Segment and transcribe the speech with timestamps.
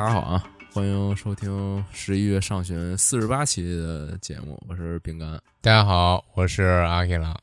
[0.00, 5.38] 大家好啊，欢迎收听十一月上旬四十八期的节目，我是饼干。
[5.60, 7.36] 大家好，我是阿 K 拉。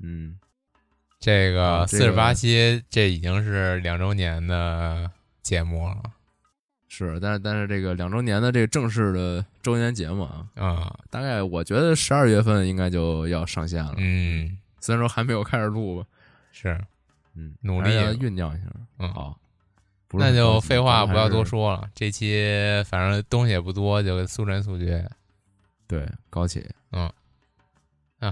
[0.00, 0.38] 嗯，
[1.18, 5.10] 这个四十八期，这已经是两周年的
[5.42, 6.00] 节目了
[6.86, 10.96] 是，但是但是这个两周年的这个正式的周年节目啊，啊。
[11.10, 13.94] 大概我觉得十二月份应该就要上线了。
[13.96, 16.06] 嗯，虽然说还没有开始录吧，
[16.52, 16.80] 是，
[17.34, 18.70] 嗯，努力酝酿一下。
[19.00, 19.36] 嗯好，
[20.08, 21.44] 不那就废话不要多。
[21.44, 21.88] 说了。
[21.94, 22.44] 这期
[22.86, 25.08] 反正东西也不多，就速战速决。
[25.86, 26.68] 对，高起。
[26.92, 27.12] 嗯，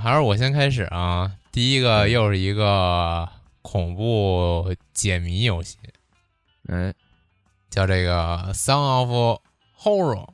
[0.01, 1.31] 还是我先开始啊。
[1.53, 3.29] 第一个嗯又是一个
[3.63, 5.79] 恐怖解谜游戏，
[6.69, 6.93] 哎，
[7.71, 9.41] 叫这个《Song of
[9.79, 10.27] Horror》。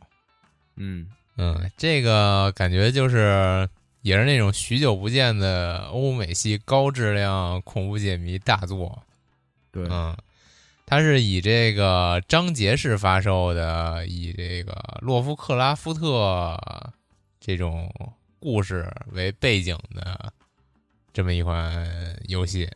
[0.77, 3.69] 嗯，嗯，这个感觉就是
[4.00, 9.02] 也是那种许久不见的欧美系高质量恐怖解谜大作。
[9.70, 10.16] 对，嗯，
[10.91, 16.58] 它是以这个章节式发售的，以这个洛夫克拉夫特
[17.38, 17.88] 这种
[18.41, 20.32] 故事为背景的
[21.12, 21.88] 这么一款
[22.27, 22.69] 游戏。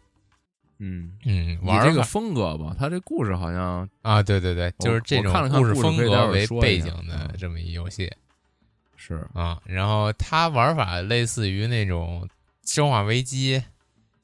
[0.79, 8.09] 嗯，嗯，玩这个风格吧，它这故事好像啊，对对对，就是这种看故事风格为背景的嗯这么一游戏。
[8.95, 12.29] 是，啊，然后它玩法类似于那种
[12.73, 13.59] 《生化危机》，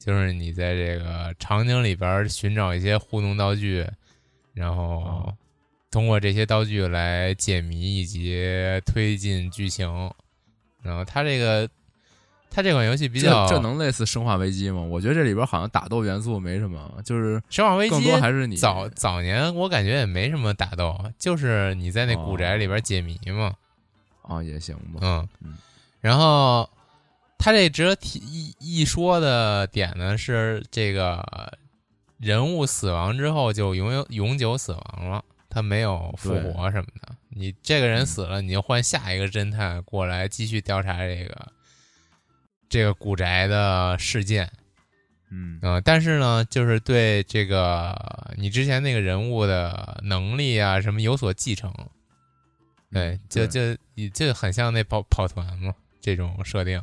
[0.00, 3.86] 就是你在这个场景里边寻找一些互动道具，
[4.54, 5.36] 然后哦
[5.90, 8.42] 通过这些道具来解谜以及
[8.86, 10.10] 推进剧情。
[10.82, 11.68] 然后它这个
[12.50, 14.80] 它这款游戏比较这这能类似《生化危机》吗？
[14.80, 23.54] 我觉得这里边好像打斗元素没什么，就是生化危机更多还是你早早年我感觉也没什么打斗，就是你在那古宅里边解谜嘛。
[24.22, 25.00] 啊也行吧。
[25.02, 25.58] 嗯嗯，
[26.00, 26.70] 然后
[27.40, 31.24] 他这值得提一一说的点呢是这个
[32.18, 37.16] 人物死亡之后就永永永久死亡了，他没有复活什么的。
[37.30, 41.52] 你这个人死了，你就换下一个侦探过来继续调查这个
[42.68, 44.50] 这个古宅的事件。
[45.30, 47.96] 嗯嗯、但是呢，就是对这个
[48.36, 51.72] 你之前那个人物的能力啊什么有所继承。
[52.92, 53.60] 对，就就
[53.94, 55.72] 你这很像那跑跑团嘛，
[56.02, 56.82] 这种设定。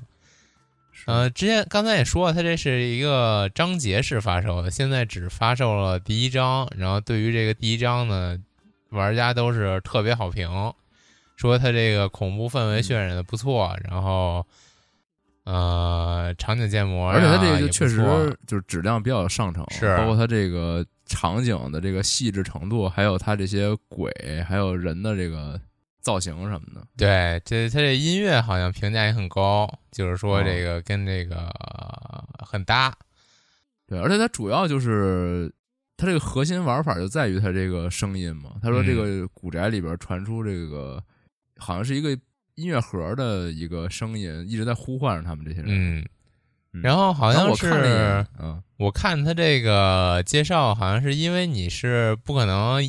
[0.98, 6.68] 是呃，之前刚才也说了，它这是一个章节式发售的，现在只发售了第一章。
[6.76, 8.36] 然后对于这个第一章呢，
[8.90, 10.50] 玩家都是特别好评，
[11.36, 14.44] 说它这个恐怖氛围渲染的不错，然后
[15.44, 24.12] 呃场景建模呀、而且它这个就确实就是质量比较上乘，是包括它这个场景的这个细致程度，还有它这些鬼，
[24.50, 25.62] 还有人的这个
[26.08, 26.82] 造型什么的。
[26.96, 32.96] 对，这他这音乐好像评价也很高，就是说哦这个跟这个呃很搭。
[33.86, 35.52] 对，而且它主要就是
[35.98, 38.54] 它这个核心玩法就在于它这个声音嘛。
[38.62, 41.04] 他说这个古宅里边传出这个
[41.58, 42.12] 好像是一个
[42.56, 45.66] 音乐盒的一个声音，一直在呼唤着他们这些人。
[45.68, 46.06] 嗯，
[46.72, 52.82] 嗯然后好像是，嗯，我看他这个介绍，好像是因为你是不可能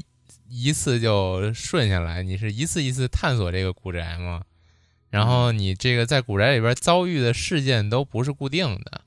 [0.48, 4.42] 一次就顺下来，你是一次一次探索这个古宅吗。
[5.10, 9.00] 然后你这个在古宅里边遭遇的事件都不是固定的，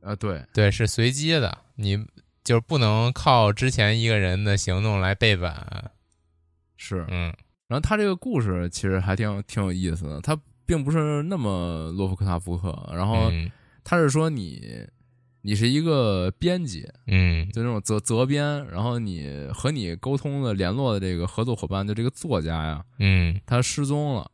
[0.00, 2.04] 啊，对，对，是随机的，你
[2.42, 5.90] 就是不能靠之前一个人的行动来背板。
[6.76, 7.04] 是。
[7.08, 7.32] 嗯
[7.68, 10.34] 然后他这个故事其实还挺挺有意思的，他
[10.64, 13.52] 并不是那么洛夫克塔夫克，然后嗯
[13.84, 14.86] 他是说你
[15.48, 24.30] 你是一个编辑，嗯就那种责责编，然后你和你沟通的联络的这个合作伙伴，就这个作家呀，嗯他失踪了，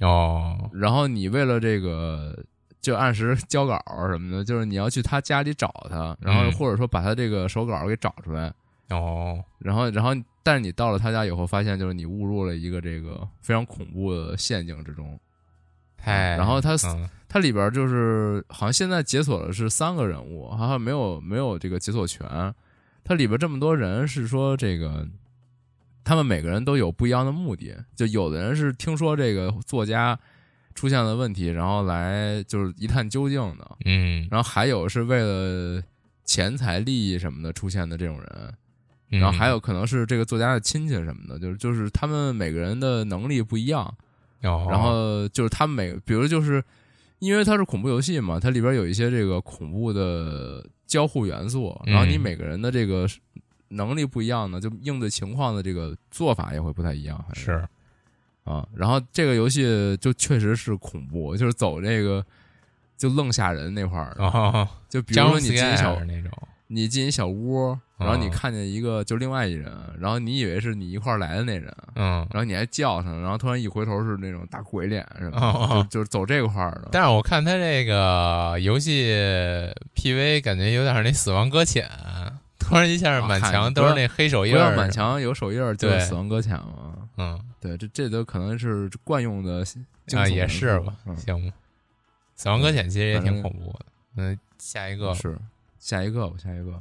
[0.00, 2.36] 哦然后你为了这个
[2.80, 8.52] 就按时 交稿什么的，就是你要去他家里找他，然后嗯或者说把他这个手稿给找出来，
[8.88, 10.10] 哦然后然后
[10.42, 15.16] 但是你到了他家以后，发现就是你误入了一个这个非常恐怖的陷阱之中。
[16.02, 22.26] 太，然后它嗯它里边就是好像现在解锁的是三个人物，好像没有没有这个解锁权。
[23.04, 25.06] 它里边这么多人是说这个，
[26.04, 27.76] 他们每个人都有不一样的目的。
[27.94, 30.18] 就有的人是听说这个作家
[30.74, 35.82] 出现了问题，然后来就是一探究竟的，嗯，然后还有是为了
[36.24, 38.54] 钱财利益什么的出现的这种人，
[39.10, 43.92] 嗯然后还有可能是这个作家的亲戚什么的，就是就是他们每个人的能力不一样。
[44.42, 46.62] 哦，然后就是他们每，比如就是
[47.18, 52.20] 因为它是恐怖游戏嘛，它里边有一些这个恐怖的交互元素，然后你嗯。
[52.20, 53.06] 每个人的这个
[53.68, 57.52] 能力不一样呢，就应对情况的这个做法也会不太一样，还是
[58.44, 58.66] 啊。
[58.74, 62.24] 然后这个游戏就确实是恐怖，就是走这个
[62.96, 66.30] 就愣吓人那块儿，哦，就比如说你进一张小那种
[66.72, 75.38] 你进一小屋，然后你哦看见一个就另外一人，然后你以为是你一块来的那人，嗯，然后你还叫他，然后突然一回头是那种大鬼脸，是吧？
[75.42, 76.88] 哦哦就就是走这块儿的。
[76.92, 79.12] 但是我看他这个游戏
[79.96, 81.90] PV 感觉有点那死亡搁浅，
[82.58, 87.08] 突然一下满墙都是那黑手印满墙有手印儿就是死亡搁浅嘛。
[87.16, 89.64] 嗯对，这这都可能是惯用的
[90.16, 91.52] 啊也是吧，嗯，行吧。
[92.36, 93.80] 死亡搁浅其实也挺恐怖的。
[94.16, 95.36] 嗯，下一个是
[95.80, 96.78] 下一个吧，下一个吧。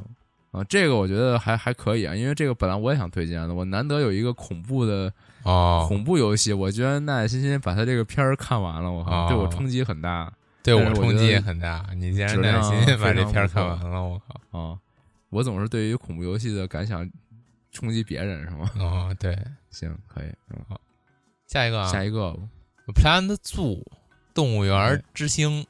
[0.51, 5.11] 啊，这个我觉得还还可以啊，因为这个本来我也想推荐的，我难得有一个恐怖的
[5.43, 10.31] 哦，恐怖游戏，我居然耐耐心心把它这个片儿看完了，我靠，哦对我冲击很大
[10.61, 11.85] 对我冲击也很大。
[11.95, 14.59] 你竟然耐心心把这片儿看完了，我靠！
[14.59, 14.77] 啊！
[15.29, 17.09] 我总是对于恐怖游戏的感想
[17.71, 18.69] 冲击别人是吗？
[18.79, 19.37] 哦，对，
[19.69, 20.57] 行，可以，嗯，
[21.45, 22.39] 下一个啊下一个吧
[22.95, 23.83] ，，Planet Zoo
[24.33, 25.63] 动物园之星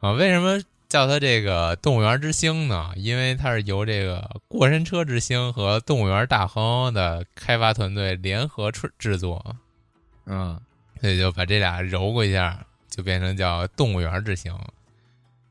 [0.00, 2.92] 啊，为什么叫它这个动物园之星呢？
[2.96, 9.56] 因为它是由这个过山车之星和动物园大亨的开发团队联合制制作，
[10.26, 10.60] 嗯，
[11.00, 14.56] 所以就把这俩揉过一下，就变成叫动物园之星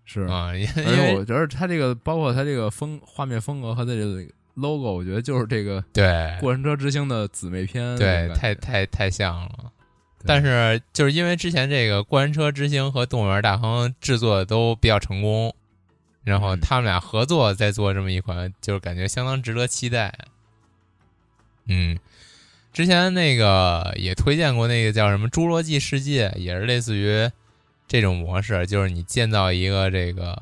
[0.06, 0.22] 是。
[0.22, 0.56] 啊。
[0.56, 9.72] 因为我觉得它这个，包括它这个风画面风格和它这个 logo，我觉得就是这个对过山车之星的姊妹篇对，太太太像了。
[10.26, 15.54] 对但是就是因为之前这个过山车之星和动物园大亨制作的都比较成功，
[16.24, 20.14] 然后嗯他们俩合作再做这么一款，就是感觉相当值得期待。
[21.68, 21.98] 嗯，
[22.74, 27.30] 之前那个也推荐过那个叫什么《侏罗纪世界》，也是类似于
[27.88, 30.36] 这种模式，就是你建造一个这个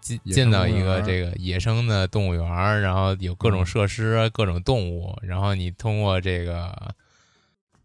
[0.00, 6.94] 建建造一个这个野生的动物园儿，然后有各种嗯设施、各种动物，然后你通过这个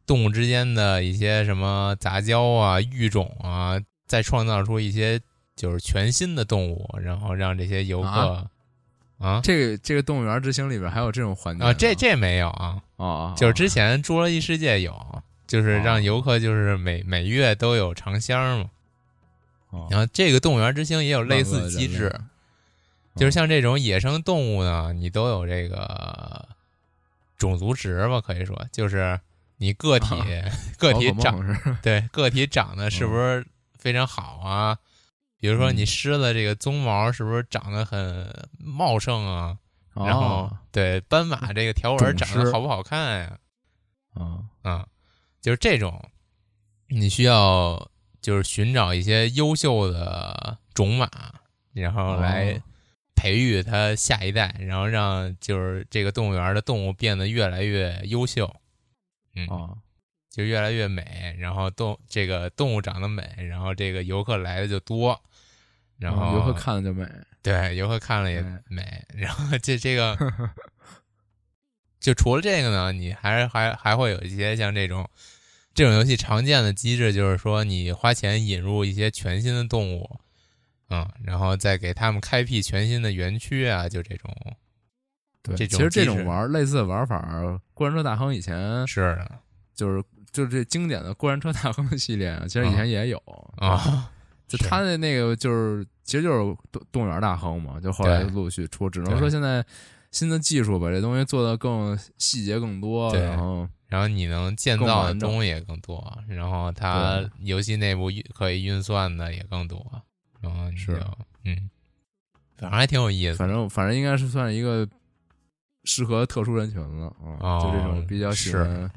[0.06, 5.20] 动物之间的一些什么杂交啊、育种啊，再创造出一些
[5.56, 8.50] 就是全新的动物，然后让这些游客啊？
[9.20, 9.42] 啊？
[9.42, 18.70] 这个这个动物园之星里边还有这种环节啊，这这没有啊，啊啊，就是之前《侏罗纪世界》有，就是让哦游客就是每每月都有尝鲜嘛。
[19.72, 22.14] 啊然后这个动物园之星也有类似机制，
[23.16, 26.48] 就是像这种野生动物呢，你都有这个
[27.38, 29.20] 种族值吧，可以说就是
[29.63, 30.13] 你个体、
[30.77, 31.39] 个体长
[31.81, 33.48] 对个体长得是不是
[33.80, 34.77] 非常好啊？
[35.39, 38.30] 比如说你嗯狮子这个鬃毛是不是长得很
[38.60, 39.57] 茂盛啊？
[39.94, 43.38] 然后哦对斑马这个条纹长得好不好看呀、
[44.15, 44.88] 啊啊，
[45.39, 46.10] 就是这种，
[46.89, 47.89] 你需要
[48.21, 51.10] 就是寻找一些优秀的种马，
[51.71, 52.62] 然后来哦
[53.15, 58.54] 培育它下一代，然后让就是这个动物园的动物变得越来越优秀，
[59.36, 59.78] 嗯，啊
[60.30, 65.22] 就越来越美，然后动这个动物长得美，然后这个游客来的就多，
[65.98, 67.08] 然后啊游客看了就美。
[67.44, 68.62] 对，游客看了也哎。
[68.68, 69.06] 美。
[69.14, 70.18] 然后这这个，
[72.00, 75.08] 就除了这个呢，你还还还会有一些像这种
[75.75, 80.20] 这种游戏常见的机制，就是说你花钱引入一些全新的动物，
[80.90, 84.36] 嗯，然后再给他们开辟全新的园区啊，就这种
[85.44, 87.22] 对，这其实这种玩类似的玩法，
[87.74, 89.32] 过山车大亨以前是的
[89.76, 93.22] 就是就是这经典的过山车大亨系列，其实以前也有
[93.58, 94.10] 啊，
[94.48, 99.64] 就是他的那个就是其实就是动动物园大亨嘛，就后来对陆续出，只能说现在
[100.12, 109.86] 新的技术把这东西做的更细节更多，对然后然后你能建造的东西也更多，然后它游戏内部运可以运算的也更多，
[110.40, 111.02] 然后是
[111.44, 111.70] 嗯，
[112.58, 113.36] 反正还挺有意思。
[113.36, 114.88] 反正反正应该是算一个
[115.84, 118.92] 适合特殊人群了啊，哦就这种比较喜是欢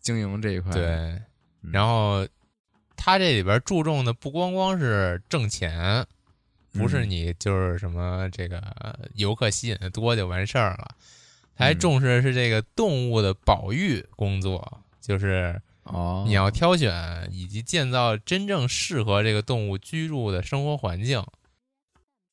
[0.00, 0.84] 经营这一块，对，
[1.62, 1.70] 嗯。
[1.72, 2.26] 然后
[2.96, 6.04] 他这里边注重的不光光是挣钱，
[6.72, 7.10] 不是嗯。
[7.10, 8.60] 你就是什么这个
[9.14, 10.96] 游客吸引的多就完事儿了，
[11.54, 11.78] 他还嗯。
[11.78, 21.24] 重视的是这个动物的保育工作，就是哦，你要挑选以及建造真正适合这个动物居住的生活环境，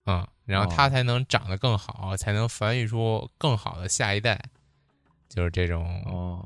[0.05, 4.41] 啊、然后它哦才能长得更好，才能繁育出更好的下一代，
[5.27, 6.45] 就是这种哦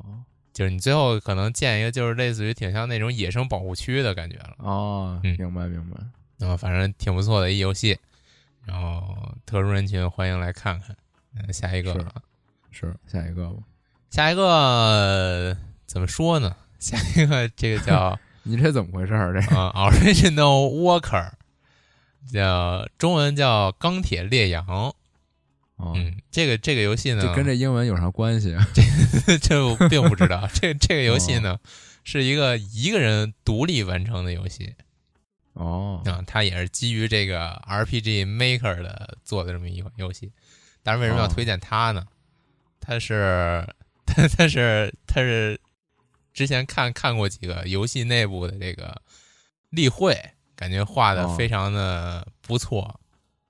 [0.53, 4.53] 就是你最后可能建一个，就是类似于挺像那种野生保护区的感觉了。
[4.59, 5.99] 哦，嗯明白明白，
[6.37, 7.97] 然后反正挺不错的一游戏，
[8.65, 10.95] 然后特殊人群欢迎来看看。
[11.35, 12.05] 嗯，下一个是，
[12.71, 13.63] 是下一个吧。
[14.11, 15.57] 下一个
[15.87, 16.55] 怎么说呢？
[16.77, 19.33] 下一个这个叫 你这怎么回事儿？
[19.33, 21.31] 这啊、Original Worker，
[22.31, 24.93] 叫中文叫钢铁烈阳。
[25.77, 28.65] 哦，嗯，这个这个游戏呢，这跟这英文有啥关系啊？
[29.25, 30.47] 这这我并不知道。
[30.53, 31.59] 这这个游戏呢，
[32.03, 34.75] 是一个一个人独立完成的游戏。
[35.53, 40.31] 哦，啊，它也是基于这个 RPG Maker 的做的这么一款游戏，
[40.83, 42.05] 但是为什么要哦推荐它呢？
[42.79, 43.67] 它是
[44.05, 45.59] 它 它是它是
[46.33, 49.01] 之前看看过几个游戏内部的这个
[49.69, 52.99] 例会，感觉画的哦非常的不错。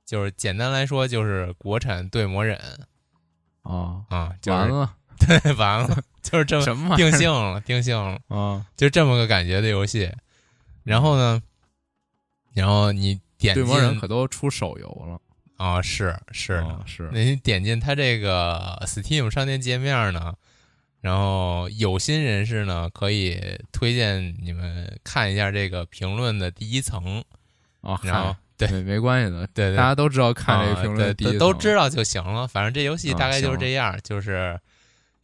[0.06, 2.60] 就是简单来说，就是国产对魔忍
[3.62, 8.20] 啊，啊，就是完了， 对完了，就是这么定性了，定性了。
[8.28, 8.66] 啊？
[8.76, 10.12] 就这么个感觉的游戏。
[10.84, 11.42] 然后呢，
[12.54, 15.20] 然后你点进对魔忍可都出手游了，
[15.56, 20.36] 啊、是是是那你点进它这个 Steam 商店界面呢，
[21.04, 23.38] 然后有心人士呢可以
[23.74, 27.22] 推荐你们看一下这个评论的第一层，
[27.82, 28.70] 啊，然后对。
[28.72, 29.76] 没没关系的，对对。
[29.76, 31.40] 大家都知道看这个啊评论的第对一层。
[31.40, 32.48] 都都知道就行了。
[32.48, 34.58] 反正这游戏啊大概就是这样，就是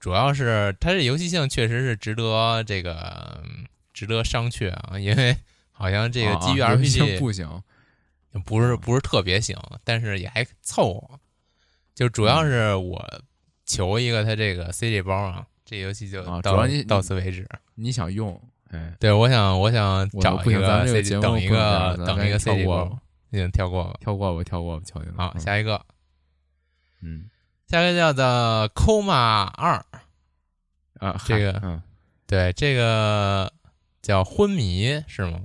[0.02, 5.38] 主要是它这游戏性确实是值得这个嗯值得商榷啊， 因为
[5.72, 7.64] 好像这个基于 RPG 不行，
[8.44, 11.18] 不是不是特别行，但是也还凑合。
[11.96, 12.28] 就主嗯。
[12.28, 13.22] 要是我
[13.66, 17.48] 求一个它这个 CG 包啊，这游戏就到、啊主要你到此为止。
[17.76, 23.00] 你想用，哎，对，我想我想我找一行，咱个们这个 CG 目等一不能这个等一个跳 CG 过包，
[23.30, 23.96] 已经跳过了。
[24.00, 25.86] 跳过吧，跳过吧，跳过吧，好，嗯下一个，
[27.04, 27.30] 嗯
[27.68, 29.86] 下一个叫做 Coma 二，
[31.00, 31.80] 啊，这个嗯
[32.26, 33.54] 对，这个
[34.02, 35.40] 叫昏迷是吗？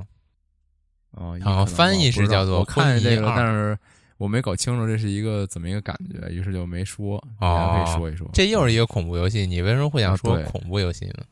[1.10, 3.78] 哦，然后翻译是叫做我看见这个但是
[4.16, 7.18] 我没搞清楚这是一个怎么一个感觉，于是就没说。
[7.40, 8.28] 大哦家可以说一说。
[8.32, 11.24] 这又是一个恐怖游戏，你为什么会想说恐怖游戏呢？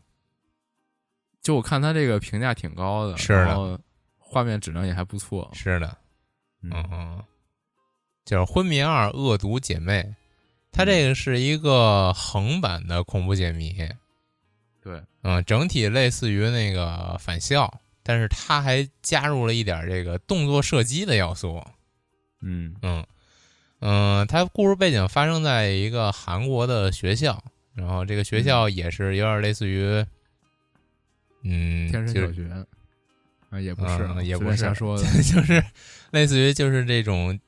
[1.42, 3.38] 就我看他这个评价挺高的，是的。
[3.44, 3.78] 然后
[4.18, 5.50] 画面质量也还不错。
[5.52, 5.96] 是的，
[6.62, 6.70] 嗯。
[6.90, 7.24] 嗯，
[8.24, 10.00] 就是《昏迷二：恶毒姐妹》，
[10.70, 13.74] 它这个是一个横版的恐怖解谜，
[14.80, 17.72] 对，嗯，整体类似于那个返校，
[18.04, 21.60] 但是它还加入了一点这个动作射击的要素，
[22.42, 23.04] 嗯嗯
[23.80, 27.42] 嗯，它故事背景发生在一个韩国的学校，
[27.74, 30.04] 然后这个学校也是有点类似于，
[31.42, 32.48] 嗯，天神小学
[33.50, 35.04] 啊，也不是，嗯也不是瞎说的。
[35.22, 35.64] 就是
[36.10, 37.38] 类似于就是这种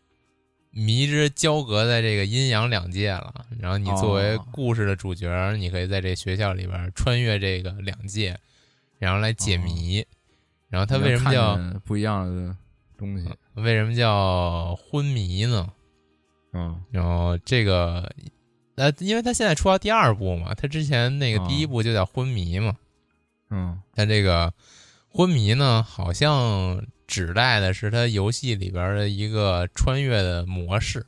[0.70, 3.46] 迷之交隔在这个阴阳两界了。
[3.60, 8.36] 然后你作为哦故事的主角，你可以在这学校里边穿越这个两界，
[8.98, 10.04] 然后来解谜。
[10.68, 12.56] 然后它为什么叫不一样的
[12.96, 13.28] 东西？
[13.54, 15.68] 为什么叫昏迷呢？
[16.52, 18.08] 嗯然后这个
[18.76, 22.76] 呃，因为他现在出到第二部嘛，他之前那个哦第一部就叫昏迷嘛。
[23.50, 24.52] 嗯但这个
[25.08, 31.06] 昏迷呢，好像指代的是他游戏里边的一个穿越的模式，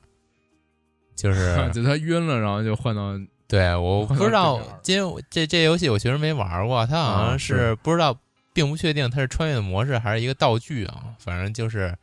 [1.16, 3.12] 就是 就他晕了，然后就换到
[3.48, 8.16] 对，我不知道这样，因为这这游戏我确实没玩过，它好啊像是不知道，
[8.56, 11.94] 并不确定它是穿越的模式还是一个道具啊，反正就是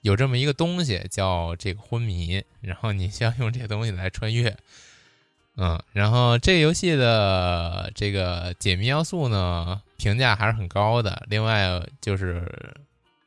[0.00, 4.56] 有这么一个东西叫这个昏迷，然后你需要用这个东西来穿越。
[5.56, 11.26] 嗯，然后这个游戏的这个解谜要素呢，评价还是很高的。
[11.28, 12.74] 另外就是，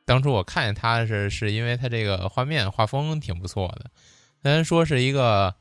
[0.05, 3.91] 当初我看见它是是因为它这个画面画风挺不错的，
[4.41, 5.53] 虽然说是一个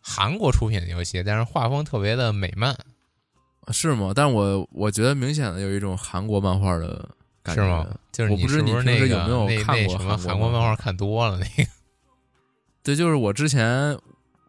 [0.00, 2.74] 韩国出品的游戏，但是画风特别的美漫，
[3.70, 4.12] 是吗？
[4.14, 7.08] 但我我觉得明显的有一种韩国漫画的
[7.42, 7.86] 感觉，是吗？
[8.10, 11.70] 就是我不知你平时有没有看过韩国漫画韩国漫画看多了那个？
[12.82, 13.96] 对，就是我之前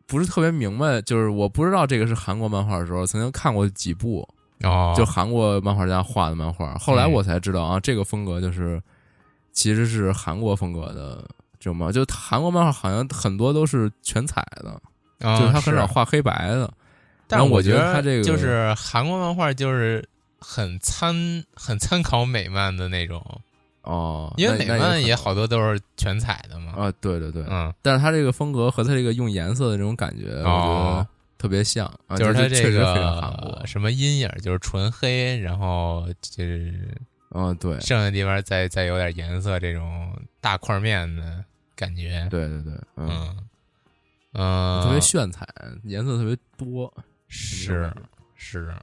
[0.08, 4.28] 不是特别明白，就是我不知道这个是韩国漫画的时候，曾经看过几部，
[4.64, 8.82] 哦，就韩国漫画家画的漫画，后来嗯我才知道啊，这个风格就是
[9.52, 11.24] 其实是韩国风格的
[11.60, 14.82] 这种漫画，就韩国漫画好像很多都是全彩的，
[15.28, 16.72] 啊就是他很少画黑白的。
[17.38, 20.08] 但我觉得他这个就是韩国漫画就是
[20.40, 21.14] 很参
[21.54, 23.24] 很参考美漫的那种，
[23.82, 26.74] 哦，因为美漫也好多都是全彩的嘛。
[26.74, 33.68] 啊，对对对，嗯，但是他这个风格和他这个用颜色的这种感觉，我觉哦得特别像，啊、就是它确这实非常韩国个。
[33.68, 36.96] 什么阴影就是纯黑，然后就是
[37.32, 41.44] 嗯，对剩下地方再再有点颜色，这种大块面的
[41.76, 42.26] 感觉。
[42.30, 43.38] 对对对，嗯，嗯
[44.36, 45.46] 嗯，特别炫彩，
[45.84, 46.94] 颜色特别多。
[47.34, 47.92] 是
[48.36, 48.74] 是，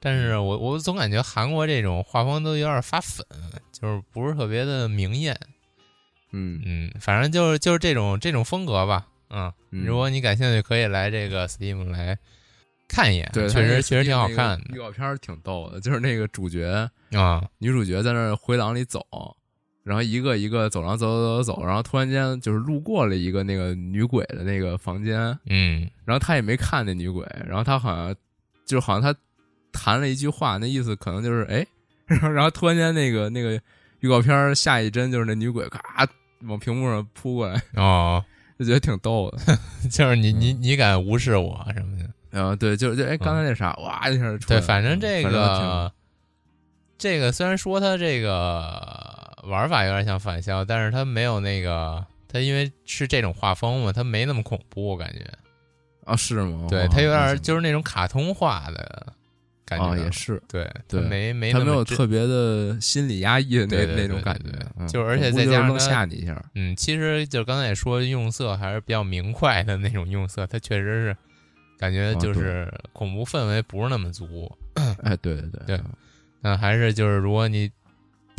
[0.00, 3.24] 但是我我总感觉韩国这种画风都有点发粉，
[3.70, 5.38] 就是不是特别的明艳。
[6.30, 9.06] 嗯，嗯，反正就是就是这种这种风格吧。
[9.30, 12.18] 嗯，嗯如果你感兴趣，可以来这个 Steam 来
[12.86, 17.44] 看一眼，对，确实确实挺好那个看预告片挺逗的，就是那个主角啊。
[17.58, 19.04] 女主角在那儿回廊里走，
[19.88, 25.16] 然后一个一个走廊走走走走，然后突然间就是路过了一个那个女鬼的那个房间，
[25.46, 28.14] 嗯然后他也没看那女鬼，然后他好像
[28.66, 29.18] 就好像他
[29.72, 31.66] 谈了一句话，那意思可能就是哎，
[32.06, 33.58] 然后然后突然间那个那个
[34.00, 36.06] 预告片下一帧就是那女鬼咔
[36.42, 38.22] 往屏幕上扑过来，哦，
[38.58, 39.58] 就觉得挺逗的。
[39.90, 42.04] 就是你你你敢无视我什么的？
[42.30, 45.90] 然后对，就就哎，刚才那啥，哇一下出来对，反正这个
[46.98, 55.24] 这个虽然说他这个玩法有点像返校，但是它没有那个它因为是这种画风嘛，它没那么恐怖，我感觉。
[56.04, 56.66] 啊，是吗？
[56.70, 59.12] 对，哦它有点就是那种卡通化的
[59.64, 61.00] 感觉，啊，也是，对，对。
[61.02, 71.16] 没没他没有特别的心理压抑的那那种感觉就是而且再加上吓你一下，嗯，其实就刚才也说用色还是比较明快的那种用色，它确实是
[71.78, 74.50] 感觉啊就是恐怖氛围不是那么足。
[75.02, 75.76] 哎，对对对。
[75.76, 75.80] 对。
[76.40, 77.70] 那还是就是如果你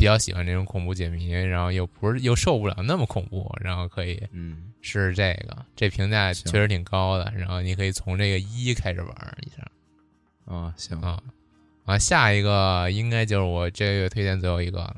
[0.00, 7.30] 比较喜欢这种恐怖解谜，然后又不是又受不了那么恐怖，然后可以嗯，试试这个，这评价确实挺高的。
[7.36, 11.22] 然后你可以从这个一开始玩一下啊，行啊
[11.84, 14.96] 啊，下一个应该就是我这个月推荐最后一个了。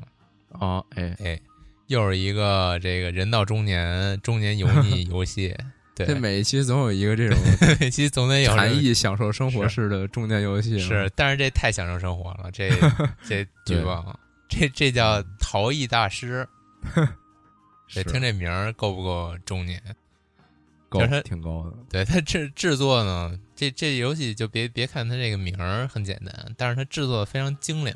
[0.51, 1.39] 啊，哎，哎，
[1.87, 5.53] 又是一个这个人到中年中年油腻 游戏。
[5.95, 7.37] 对，这每一期总有一个这种
[7.79, 12.69] 每期总得有禅人意享受生活式的中年游戏，是，但是这太享受生活了，这
[13.27, 14.19] 这巨对棒，
[14.53, 16.47] 这这叫陶艺大师。
[17.87, 19.81] 是得听这名儿够不够中年？
[20.89, 27.95] 高就是它挺高的，对它制制作呢，这这游戏就别别看它这个名儿很简单，但是它制作的非常精良。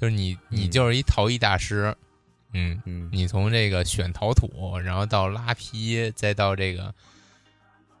[0.00, 1.96] 就是你你嗯就是一陶艺大师，
[2.52, 6.94] 嗯，嗯，你从这个选陶土，然后到拉坯，再到这个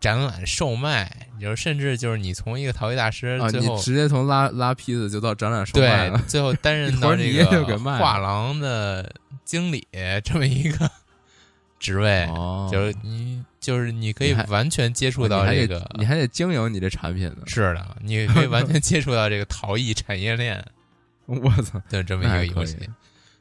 [0.00, 9.12] 展览售卖，就是甚至就是你从一个陶艺大师啊，最后、你直接从拉拉坯子就到展览售卖对了，最后 担任到这个画廊的
[9.44, 9.86] 经理
[10.24, 10.90] 这么一个
[11.80, 20.64] 职位，哦，就是你就是你可以完全接触到这个，你还得经营你这产品呢，是的，你可以完全接触到这个陶艺产业链。
[21.26, 22.78] 我操，就这么一个游戏，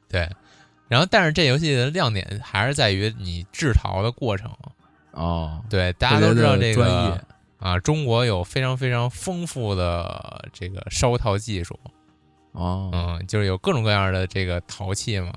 [0.10, 0.30] 对。
[0.90, 4.50] 然后，但是这游戏的亮点还是在于你制陶的过程。
[5.18, 7.20] 哦，对，大家都知道这个
[7.58, 11.78] 啊，中国有非常非常丰富的这个烧陶技术，
[12.52, 15.34] 哦，嗯，就是有各种各样的这个陶器嘛。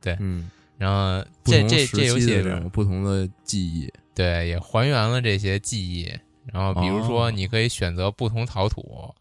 [0.00, 6.08] 对嗯，然后这这这游戏里不同的记忆，对，也还原了这些记忆。
[6.52, 9.12] 然后比如说，哦你可以选择不同陶土，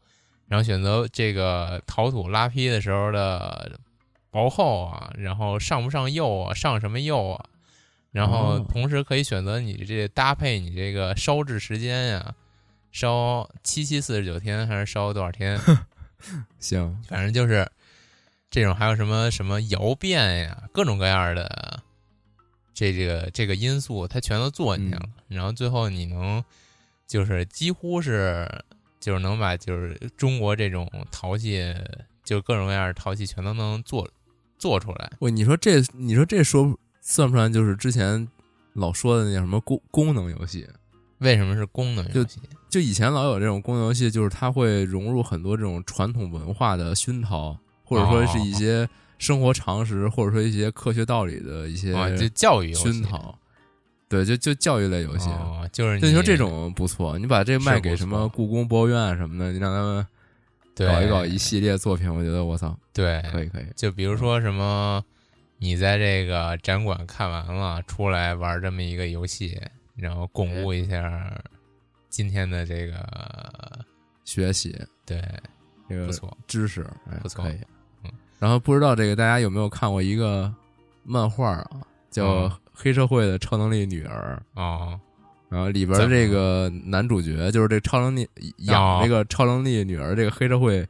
[0.48, 3.72] 然后选择这个陶土拉坯的时候的
[4.30, 7.46] 薄厚啊，然后上不上釉啊，上什么釉啊，
[8.18, 12.34] 然后哦同时可以选择你这搭配你这个烧制时间呀、
[12.92, 15.56] 烧七七四十九天还是烧多少天？
[16.58, 17.70] 行，反正就是
[18.50, 21.80] 这种，还有什么什么窑变呀，各种各样的
[22.74, 25.08] 这这个这个因素，它全都做进去了。
[25.28, 26.44] 然后最后你能
[27.06, 28.50] 就是几乎是
[29.00, 31.72] 就是能把就是中国这种陶器，
[32.24, 34.10] 就各种各样的陶器全都能做
[34.58, 35.12] 做出来。
[35.20, 36.76] 喂，你说这，你说这说
[37.10, 38.28] 算不算就是之前
[38.74, 40.68] 老说的那叫什么功功能游戏？
[41.20, 42.38] 为什么是功能游戏？
[42.70, 53.34] 就以前老有这种功能游戏，就是它会融入很多这种传统文化的熏陶，或者说是一些生活常识，或者说一些科学道理的一些啊，就教育熏陶。
[54.10, 55.30] 对，就就教育类游戏。
[55.30, 60.06] 哦，就是就你说这种不错，你把这卖给什么故宫博物院什么的，你让他们
[60.76, 63.66] 对搞一搞一系列作品，我觉得我操，对可以可以。
[63.78, 65.02] 就比如说什么，
[65.58, 69.60] 你在这个展馆看完了，出来玩这么一个游戏，
[69.96, 71.32] 然后巩固一下
[72.10, 73.86] 今天的这个
[74.24, 75.22] 学习对
[75.90, 77.58] 这个不错，知识，哎，不错可以。
[78.04, 80.54] 嗯，然后不知道这个大家有没有看过一个
[81.04, 84.42] 漫画啊，叫嗯《黑社会的超能力女儿》。
[84.62, 85.00] 哦
[85.50, 90.86] 然后里边的这个男主角就是这超能力养这个超能力女儿这个黑社会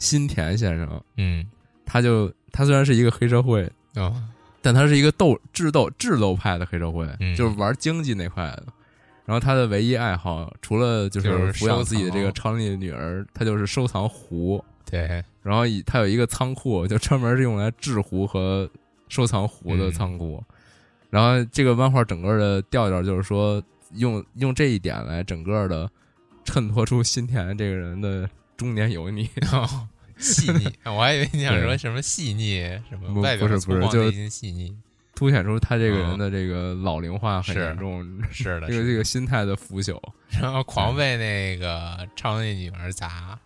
[0.00, 1.48] 新田先生，嗯
[1.86, 4.22] 他就他虽然是一个黑社会，哦
[4.62, 8.66] 但他是一个斗智斗智斗派的黑社会，嗯就是玩经济那块的。
[9.24, 14.62] 然后他的唯一爱好，除了就就是是抚养自己的这个超能力的女儿，他就是收藏壶。
[14.84, 18.68] 对然后以他有一个仓库，就专门是用来制壶和
[19.08, 20.42] 收藏壶的嗯仓库。
[21.08, 23.62] 然后这个漫画整个的调调就是说，
[23.94, 25.88] 用用这一点来整个的
[26.44, 29.26] 衬托出新田这个人的中年油腻。
[29.52, 29.88] 哦
[30.20, 34.74] 细腻， 我还以为你想说什么细腻，什么不外表不是粗犷不是就是内心细腻，
[35.14, 40.00] 凸显出他这个人的这个老龄化很严重，是的， 这个是这个心态的腐朽。
[40.40, 43.38] 然后狂被那个超能力女儿砸，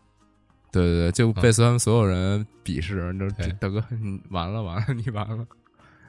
[0.71, 5.47] 对对对，就被他们所有人鄙视，就对大哥，你完了完了，你完了，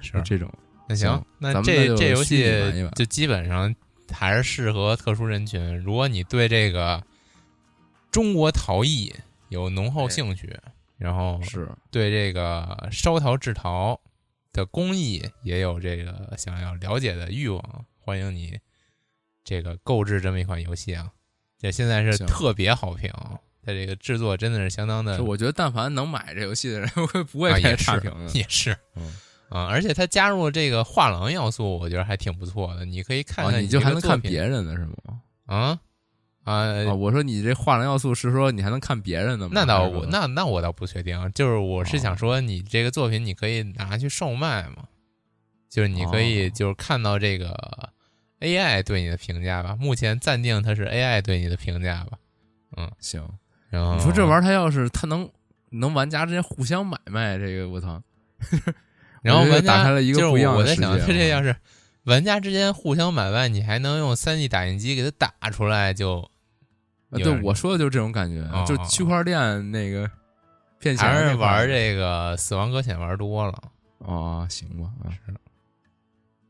[0.01, 0.21] 是。
[0.25, 0.51] 这种。
[0.87, 2.45] 那行行，那这这游戏
[2.93, 3.73] 就基本上
[4.11, 5.75] 还是适合特殊人群。
[5.79, 7.01] 如果你对这个
[8.11, 9.11] 中国陶艺
[9.49, 10.57] 有浓厚兴趣，
[10.97, 13.99] 然后是，对这个烧陶制陶
[14.51, 18.59] 的工艺也有这个想要了解的欲望，欢迎你
[19.43, 21.11] 这个购置这么一款游戏啊！
[21.59, 23.11] 这现在是特别好评，
[23.63, 28.31] 它这个制作真的是相当的我觉得，但凡能买这游戏的人， 会不会也差评的？
[28.33, 29.15] 也是，嗯
[29.49, 32.83] 啊，而且它加入了这个画廊要素，我觉得还挺不错的。
[32.83, 35.21] 你可以看啊，看你就还能看别别人的是吗？
[35.45, 35.79] 啊
[36.45, 36.53] 啊
[36.87, 39.51] 啊，我说你这画廊要素是说你还能看别人的吗？
[39.53, 44.85] 那倒我那那我倒不确定，就是我是想说，你这个作品你可以拿去售卖嘛，
[45.69, 47.89] 就是你可以哦就是看到这个
[48.39, 52.17] AI 对你的评价吧，目前暂定它是 AI 对你的评价吧，
[52.77, 53.27] 嗯，行。
[53.69, 55.29] 然后你说这玩意儿，它要是它能
[55.71, 58.01] 能玩家之间互相买卖，这个我操！
[59.23, 61.55] 然后玩家打开了一个就是不一样的我在想，世界啊它这要是
[62.03, 66.29] 玩家之间互相买卖，你还能用三 D 打印机给它打出来，就啊
[67.11, 70.09] 对我说的就是这种感觉，哦就区块链那个
[70.79, 73.63] 骗钱还是玩这个死亡搁浅玩多了。
[73.99, 75.09] 哦，行吧，啊，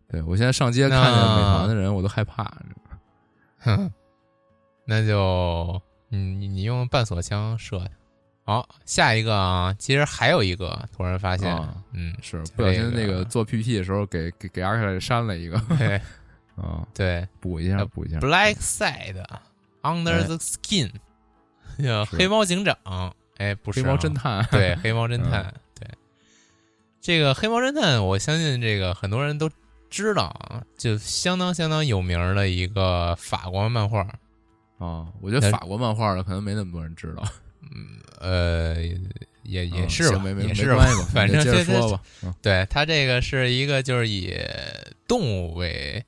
[0.08, 2.52] 对我现在上街那看见美团的人，我都害怕。
[3.60, 3.92] 哼，
[4.86, 7.90] 那就你你你用半锁枪射呀。
[8.44, 15.96] 好，下一个啊，其实还有一个，突然发现，啊嗯，是不小心那个做 PPT 的时候给给给阿克删了一个 对
[16.56, 18.20] 啊，对补一下呃补一下。
[18.20, 19.20] ，Black Side
[19.86, 20.24] Under 哎。
[20.24, 20.92] the Skin，
[21.84, 22.16] 叫 是。
[22.16, 22.76] 黑猫警长，
[23.38, 23.84] 哎，不是啊。
[23.84, 25.88] 黑猫侦探，对，黑猫侦探，对，
[27.02, 29.50] 这个黑猫侦探，我相信这个很多人都
[29.90, 34.02] 知道啊，就相当相当有名儿的一个法国漫画，
[34.80, 37.24] 啊，我觉得法国漫画的可能没那么多人知道，
[37.62, 38.76] 嗯呃，
[39.44, 42.02] 也也嗯是没没也是没关系吧， 反正你接着说吧。
[42.24, 42.34] 嗯。
[42.42, 44.34] 对他这个是一个就是以
[45.08, 46.04] 动物为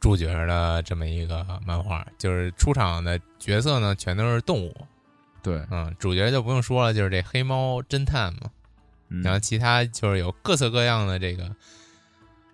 [0.00, 4.74] 主角的这么一个漫画，就是出场的角色呢全都是动物，
[5.42, 8.50] 对，嗯，主角就不用说了，就是这黑猫侦探嘛，
[9.10, 9.22] 嗯。
[9.22, 11.54] 然后其他就是有各色各样的这个，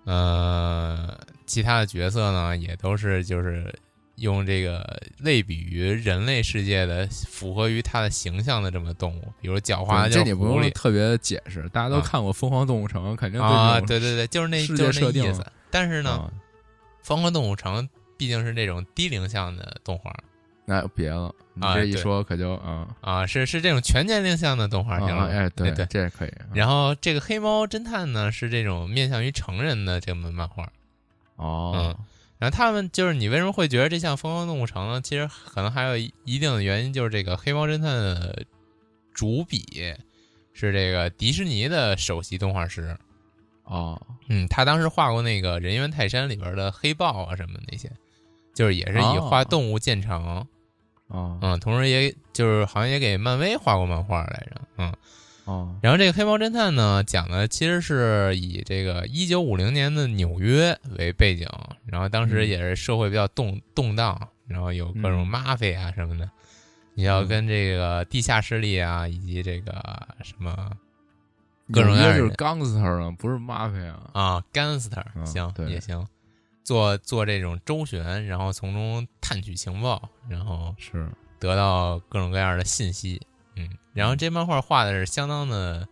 [0.05, 3.73] 呃，其他的角色呢，也都是就是
[4.17, 12.03] 用这个类比于人类世界的符合于它的形象的这么动物，比如狡猾这你不用特别解释，大家都啊。
[12.05, 15.47] 看过《疯狂动物城》，肯定啊，对对对，就是那就是那意思。
[15.71, 16.33] 但是呢，啊
[17.07, 17.85] 疯狂动物城》
[18.17, 20.13] 毕竟是这种低龄向的动画
[20.65, 25.29] 那别了，你这一说可就啊啊，是是这种全年龄向的动画，啊行了。
[25.29, 26.29] 哎，对对这也可以。
[26.31, 30.69] 啊然后这个黑猫侦探呢，是这种面向于成人的这么漫画。
[31.37, 31.97] 哦，
[32.39, 35.01] 然后他们就是你为什么会觉得这像《疯狂动物城》呢？
[35.01, 38.43] 其实可能还有一一定的原因，就是这个《黑猫侦探》的
[39.15, 39.65] 主笔
[40.53, 42.99] 是这个迪士尼的首席动画师。
[43.67, 47.91] 哦，嗯，他当时画过那个《人猿泰山》里边的黑豹啊什么那些，
[48.55, 49.29] 就是也是以哦。
[49.29, 50.47] 画动物见长。
[51.09, 54.61] 哦，嗯，同时也就是好像也给漫威画过漫画来着。
[54.79, 54.93] 嗯，
[55.45, 61.49] 哦，然后这个《黑猫侦探》呢，讲的其实是以这个一九五零年的纽约为背景，
[61.85, 62.49] 然后当时嗯。
[62.49, 65.31] 也是社会比较动动荡，然后有各种嗯。
[65.31, 66.29] mafia 啊什么的，
[66.95, 67.29] 你要嗯。
[67.29, 69.73] 跟这个地下势力啊，以及这个
[70.23, 70.71] 什么
[71.73, 74.11] 各种各样的纽约就是 gangster 啊，不是 mafia 啊。
[74.13, 76.07] 啊 gangster 嗯行对也行，
[76.63, 83.21] 做做这种周旋，然后从中探取情报，然后是，得到各种各样的信息。
[83.57, 85.89] 嗯，然后这漫画画的是相当的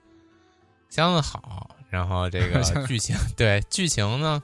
[0.91, 4.43] 相当的好，然后这个 剧情对剧情呢，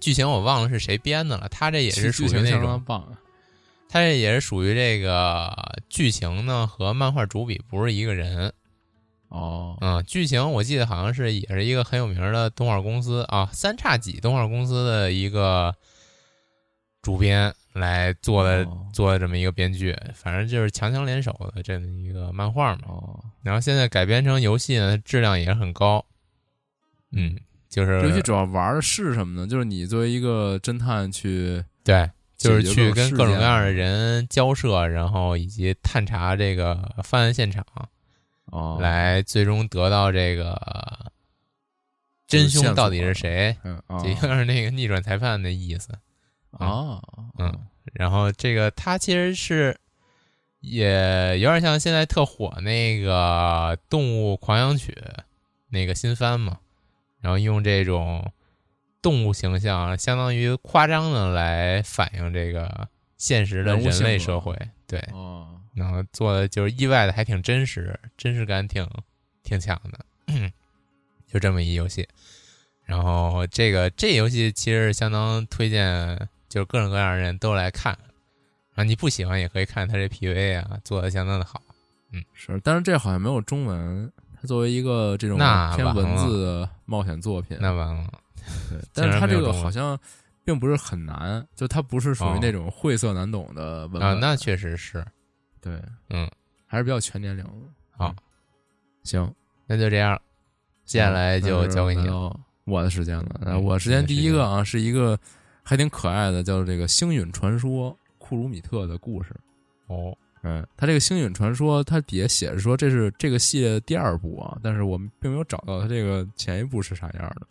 [0.00, 2.82] 剧情我忘了是谁编的了，他这也是属于那种，
[3.88, 8.52] 他这也是属于这个剧情呢和漫画主笔不是一个人。
[9.28, 15.74] 哦，嗯，剧情我记得好像是也是一个很有名的动画公司啊，三叉戟动画公司的一个
[17.02, 22.82] 主编来做的、哦做的这么一个编剧，反正就是强强联手的这么一个漫画嘛。
[22.86, 26.02] 哦，然后现在改编成游戏呢，质量也很高。
[27.12, 27.36] 嗯，
[27.68, 29.46] 就是游戏主要玩的是什么呢？
[29.46, 37.62] 就是你作为一个侦探去，对，就是去跟各种各种各样的人交涉，然后以及探查这个犯案现场，
[38.46, 41.12] 哦，来最终得到这个
[42.26, 43.56] 真凶到底是谁。
[44.02, 45.92] 这有点那个逆转裁判的意思。
[46.50, 47.02] 哦，
[47.38, 49.78] 嗯，然后这个它其实是
[50.60, 54.92] 也有点像现在特火那个《动物狂想曲》
[55.68, 56.58] 那个新番嘛，
[57.20, 58.32] 然后用这种
[59.02, 64.56] 动物形象，相当于夸张的来反映这个现实的人类社会。
[64.86, 68.88] 对，哦，然后做的就是意外的还挺真实，真实感挺
[69.42, 70.04] 挺强的，
[71.30, 72.08] 就这么一游戏。
[72.84, 76.16] 然后这个这游戏其实相当推荐，
[76.48, 77.96] 就是各种各样的人都来看。
[78.74, 81.60] 啊，你不喜欢也可以看它这 PV 啊，做的相当的好。
[82.12, 84.10] 嗯是，但是这好像没有中文。
[84.40, 88.10] 它作为一个这种那偏文字的冒险作品，那完了，
[88.70, 89.98] 对， 但是它这个好像
[90.44, 94.02] 并不是很难，就它不是属于哦那种晦涩难懂的文本。
[94.02, 95.04] 啊，那确实是，
[95.66, 96.30] 对，嗯，
[96.64, 97.50] 还是比较全年龄的。
[97.90, 98.14] 好嗯，
[99.02, 99.34] 行，
[99.66, 100.16] 那就这样，
[100.84, 102.38] 接下来就交给你了。
[102.66, 103.40] 我的时间了。
[103.42, 105.18] 那嗯我时间第一个啊，是一个
[105.64, 109.34] 还挺可爱的，叫这个《星陨传说》库鲁米特的故事。
[109.88, 117.46] 哦，嗯，它这个《星陨传说》，它底下写着说这是这个系列的第二部啊，但是我们并没有找到它这个前一部是啥样的。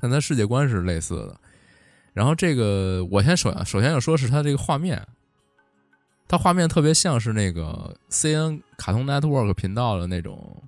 [0.00, 1.38] 但它世界观是类似的。
[2.14, 5.06] 然后这个我先首首先要说是它这个画面，
[6.28, 10.62] 它画面特别像是那个 C N 卡通 Network 频道的那种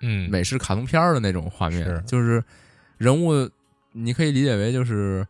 [0.00, 2.02] 嗯，美式卡通片儿的那种画面，是。
[2.06, 2.44] 就是
[2.98, 3.48] 人物，
[3.92, 5.26] 你可以理解为就是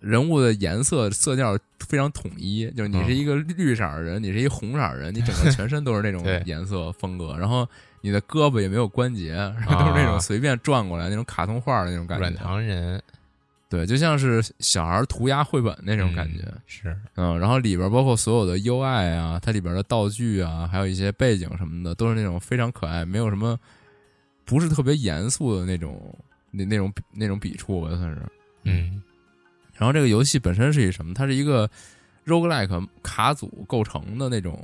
[0.00, 3.06] 人物的颜色色调非常统一，就是你嗯。
[3.06, 7.66] 是一个绿色儿的人，你是一红色儿的人，你整个 全身都是那种颜色风格，然后
[8.00, 10.18] 你的胳膊也没有关节，然后都是那种啊。
[10.18, 12.28] 随便转过来那种卡通画的那种感觉。
[12.28, 13.00] 软，糖人
[13.74, 16.42] 对，就像是小孩涂鸦绘本那种感觉。
[16.46, 23.58] 嗯是，嗯，然后里边包括所有的 UI 啊，它里边的道具啊，还有一些背景什么的，都是那种非常可爱，没有什么
[24.44, 26.16] 不是特别严肃的那种
[26.52, 28.22] 那那种那种笔触吧，算是。
[28.62, 29.02] 嗯
[29.76, 31.12] 然后这个游戏本身是一什么？
[31.12, 31.68] 它是一个
[32.26, 34.56] roguelike 卡组构成的那种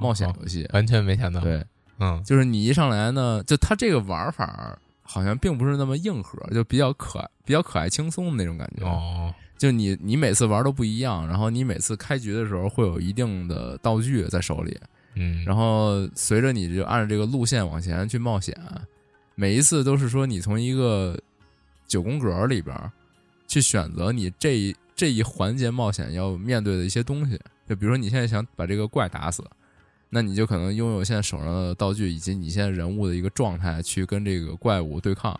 [0.00, 0.68] 冒险游戏。
[0.72, 1.64] 完全没想到，，对，
[2.00, 8.84] 嗯就是你一上来呢，就它这个玩法好像并不是那么硬核，就比较可爱、比较可爱轻松的那种感觉。
[8.84, 14.78] 哦，就你你每次玩都不一样，然后你每次开局的时候会有一定的道具在手里，
[15.14, 18.54] 嗯，然后随着你就按照这个路线往前去冒险，
[19.34, 21.18] 每一次都是说你从一个
[21.86, 22.90] 九宫格里边儿
[23.46, 27.40] 去选择你这一这一环节冒险要面对的一些东西。
[27.68, 29.44] 就比如说你现在想把这个怪打死，
[30.16, 35.38] 那你就可能拥有现在手上的道具以及你现在人物的一个状态去跟这个怪物对抗，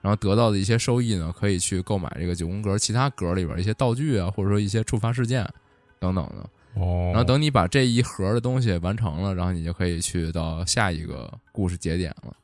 [0.00, 5.46] 然后得到的一些收益呢，可以去购买这个九宫格其他格里边一些道具啊，或者说一些触发事件
[5.98, 6.48] 等等的。
[6.80, 12.34] 哦，然后等你把这一盒的东西完成了，然后你就可以去到下一个故事节点了。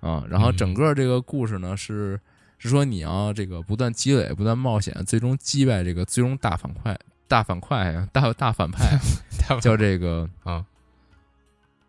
[0.00, 2.18] 啊，然后整个这个故事呢是
[2.56, 8.98] 是说你要这个不断积累、不断冒险，最终击败这个最终大反派、大反派、大大反派，
[9.60, 10.64] 叫这个啊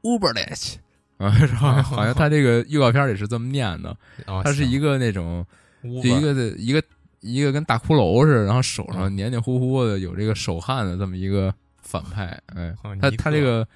[0.04, 0.76] Uberlich
[1.18, 1.82] 啊，是吧？
[1.84, 3.96] 好像他这个预告片里是这么念的，
[4.28, 5.46] 哦他是一个个那种
[5.84, 6.82] 就就一个的一个
[7.20, 9.16] 一个跟大骷髅似的，然后手上嗯。
[9.16, 12.40] 黏黏糊糊的，有这个手汗的这么一个反派。
[12.56, 12.74] 哎。
[12.84, 13.68] 哦，他他这个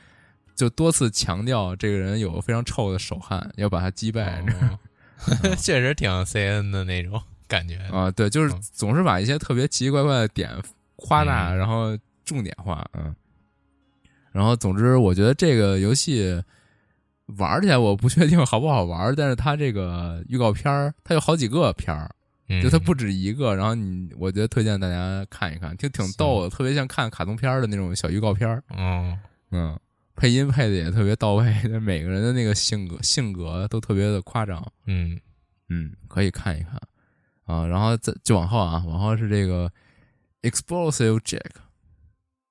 [0.55, 4.43] 就多次强调这个人有非常臭的手汗，要把他击败。
[4.61, 4.79] 哦。
[5.57, 7.77] 确实挺 CN 的那种感觉。
[7.91, 8.61] 啊，对，就是嗯。
[8.73, 10.51] 总是把一些特别奇奇怪怪的点
[10.95, 11.57] 夸大，嗯。
[11.57, 13.15] 然后重点化，嗯。
[14.36, 16.43] 然后，总之，我觉得这个游戏
[17.38, 22.13] 玩起来我不确定好不好玩，但是它这个预告片儿，它有好几个片儿，
[22.50, 23.56] 嗯就它不止一个。
[23.56, 28.62] 然后你，我觉得推荐大家看一看，就挺逗的，特别像看卡通片儿的那种小预告片儿。
[28.76, 29.17] 嗯，
[29.52, 29.80] 嗯，
[30.17, 31.45] 配音配的也特别到位，
[31.80, 34.62] 每个人的那个性格性格都特别的夸张。
[34.86, 35.17] 嗯
[35.69, 36.74] 嗯，可以看一看
[37.45, 37.65] 啊。
[37.65, 39.71] 然后再就往后啊，往后是这个
[40.41, 41.39] explosive Jack，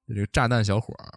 [0.08, 1.12] 这个炸弹小伙儿。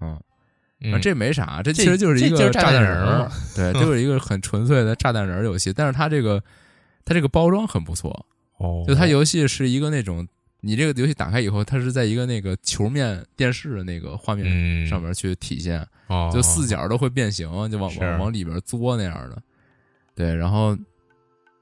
[0.00, 5.72] 嗯，这没啥，这这其实就是一个就是炸弹人对，就是一个很纯粹的炸弹人儿游戏。
[5.72, 6.42] 但是它这个
[7.04, 10.26] 它这个包装很不错，哦，就它游戏是一个那种，
[10.62, 14.86] 你这个游戏打开以后，它是在一个那个球面电视的那个画面嗯。
[14.86, 16.30] 上面去体现，哦。
[16.32, 18.18] 就四角都会变形，就往往。
[18.18, 19.42] 往里边作那样的。
[20.14, 20.74] 对，然后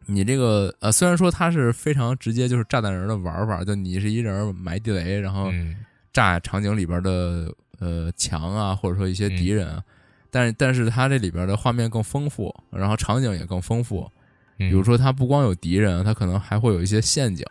[0.07, 5.77] 你这个呃，虽然说它是非常直接，就是炸弹人的玩法，就你是一人埋地雷，然后嗯。
[6.11, 9.83] 炸场景里边的呃墙啊，或者说一些敌人啊，
[10.31, 14.11] 但是但是它这里边的画面更丰富，然后场景也更丰富。
[14.57, 17.47] 比比如说，它不光有敌人，它可能还会有一些陷阱，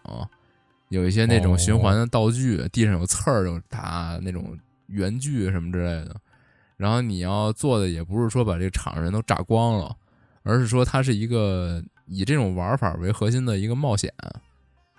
[0.90, 6.16] 有一些那种循环的道具，地上有刺儿，有打那种圆锯什么之类的。
[6.76, 9.96] 然后你要做的也不是说把这个场上人都炸光了，
[10.44, 14.14] 而是说它是一个以这种玩法为核心的一个冒险。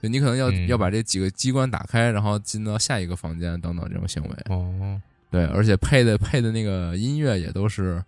[0.02, 4.30] 就你可能要、嗯要把这几个机关打开，然后进到下一个房间等等这种行为。
[4.48, 8.02] 哦对，而且配的配的那个音乐也都是，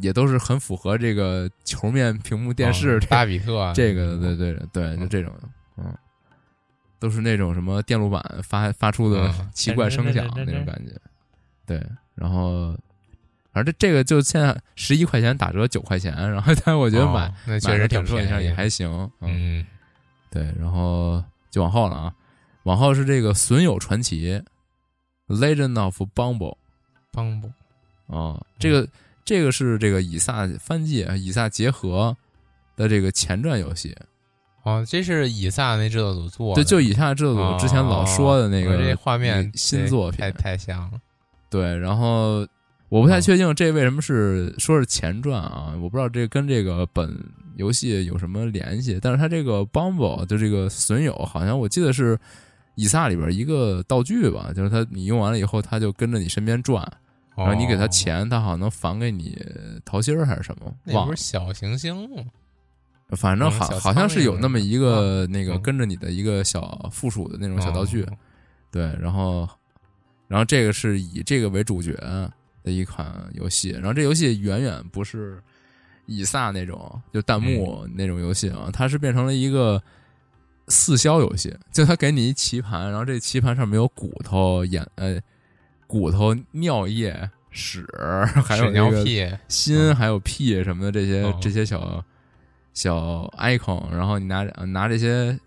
[0.00, 5.32] 也都是很符合这个球面屏幕电视哦这巴比特啊这个，对对对对，就这种，
[5.76, 5.94] 嗯，
[6.98, 10.92] 都是那种什么电路板发发出的嗯 奇怪声响那种感觉，
[11.64, 11.80] 对，
[12.14, 12.76] 然后
[13.52, 19.66] 反正这这个就现在十一块钱打折九块钱，然后但是我觉得买哦那确实挺便宜也还行，嗯，嗯。
[20.28, 22.12] 对，然后就往后了啊，
[22.64, 24.42] 往后是这个损友传奇
[25.28, 26.54] ，Legend of Bumble》
[27.12, 27.52] ，Bumble。
[28.06, 28.88] 啊，这个
[29.24, 32.16] 这个是这个以撒翻记啊，以撒结合
[32.76, 33.96] 的这个前传游戏。
[34.62, 41.00] 哦，这是以撒那制作组做的，对，就以撒制作组之前老说的那个哦这画面新作品太，太像了。
[41.48, 42.46] 对，然后
[42.88, 47.16] 我不太确定这为什么是说是前传啊，我不知道这跟这个本
[47.56, 52.18] 游戏有什么联系，但是它这个 Bumble 就这个损友，好像我记得是
[52.76, 56.80] 以撒里边一个道具吧，就是它你用完了以后，它就跟着你身边转，
[57.36, 59.36] 然后你给它哦，钱，它好像能返给你
[59.84, 62.22] 桃心儿还是什么，那不是，小行星吗？
[63.10, 65.26] 反正好好像是有那么一个？
[65.28, 65.62] 那个嗯。
[65.62, 68.12] 跟着你的一个小附属的那种小道具，哦。
[68.70, 69.48] 对，然后，
[70.26, 71.92] 然后这个是以这个为主角
[72.64, 75.40] 的一款游戏，然后这游戏远远不是
[76.06, 79.80] 以撒那种就弹幕那种游戏啊，它是变成了一个
[80.68, 85.20] 四消游戏，就他给你一棋盘，然后这棋盘上面有骨头、眼呃
[85.86, 87.86] 骨头、尿液、屎，
[88.44, 92.04] 还有尿那个屁，心，嗯还有屁什么的这些、哦这些小
[92.74, 95.38] 小 icon，然后你拿拿这些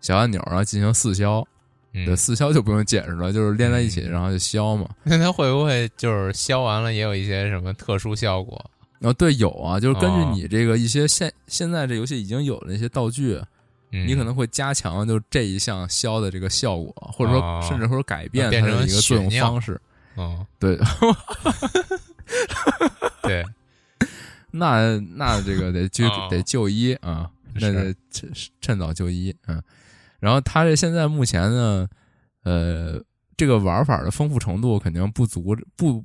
[0.00, 1.46] 小按钮，然后进行四消。
[1.92, 4.88] 嗯对，，四消就不用解释了，就是连在一起，嗯然后就消嘛。
[5.02, 8.64] 那它会不会就是消完了也有一些什么特殊效果？
[9.00, 13.40] 哦对，有啊，就是根据哦你这个一些现现在这游戏已经有的那些道具，
[13.92, 19.80] 嗯你可能会加强就这一项消的这个效果，或者说哦甚至或者改变它的一个作用方式。
[20.16, 20.78] 嗯，对，
[23.22, 23.44] 对，
[24.52, 29.34] 那那这个得就哦得就医啊，那得趁趁早就医。
[29.46, 29.62] 嗯，
[30.18, 31.88] 然后它这现在目前呢，
[32.42, 33.00] 呃，
[33.36, 36.04] 这个玩法的丰富程度肯定不足，不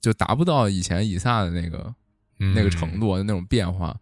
[0.00, 1.94] 就达不到以前以撒的那个
[2.38, 3.16] 那个程度。
[3.16, 3.94] 度那种变化。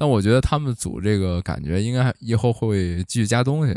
[0.00, 3.76] 但我觉得他们组这个感觉应该以后会继续加东西，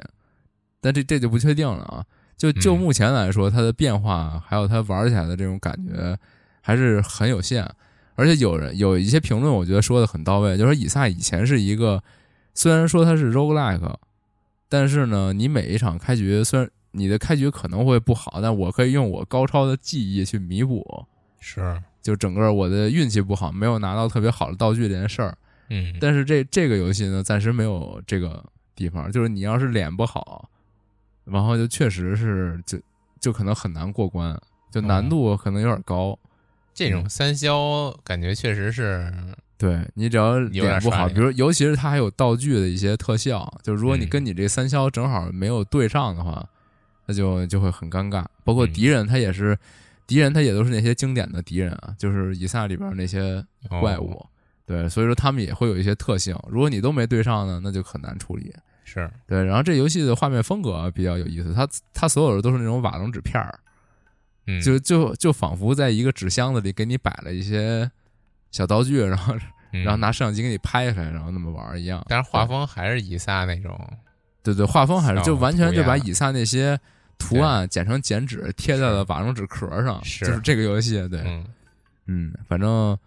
[0.79, 2.05] 但这这就不确定了啊。
[2.37, 6.17] 就就嗯目前来说，它的变化还有它玩起来的这种感觉
[6.61, 7.69] 还是很有限。
[8.15, 12.01] 而且有人有一些评论，我觉得说的很到位，就是说以撒以前是一个，
[12.53, 13.93] 虽然说它是 roguelike，
[14.69, 21.05] 但是呢，你每一场开局虽然你的开局可能会不好，但我可以用我高超的技艺去弥补。
[21.41, 25.37] 是，就整个我的运气不好，没有拿到特别好的道具这件事儿。
[25.69, 28.43] 嗯，但是这这个游戏呢，暂时没有这个
[28.75, 30.49] 地方，就是你要是脸不好，
[31.25, 32.79] 然后就确实是就
[33.19, 34.39] 就可能很难过关，
[34.71, 36.17] 就难度可能有点高。
[36.73, 39.13] 这种三消感觉确实是，
[39.57, 46.43] 对你只要脸不好，比如尤其是它还有道具的一些特效，就如果你嗯跟你这三消正好没有对上的话，
[47.05, 48.25] 那就就会很尴尬。
[48.43, 49.57] 包括嗯敌人，他也是
[50.07, 54.25] 敌人，他也都是那些经典的敌人啊，就是以撒里边那些哦怪物。
[54.65, 58.53] 对，所以说他们也会有一些特性，如果你都没对上呢，那就很难处理。
[58.83, 63.59] 是，对，然后这游戏的画面风格比较有意思，它它所有的都是那种瓦楞纸片儿，
[64.47, 67.89] 嗯，就就就仿佛在一个纸箱子里给你摆了一些
[68.51, 69.35] 小道具，然后
[69.71, 69.83] 嗯。
[69.83, 72.05] 然后拿摄像机给你拍开，然后那么玩儿一样。
[72.07, 73.79] 但是画风还是以撒那种，
[74.43, 76.79] 对对，画风还是就完全就把以撒那些。
[77.19, 81.07] 图案剪成剪纸贴在了瓦楞纸壳上，是就是这个游戏。
[81.07, 81.45] 对，嗯，
[82.07, 82.97] 嗯，反正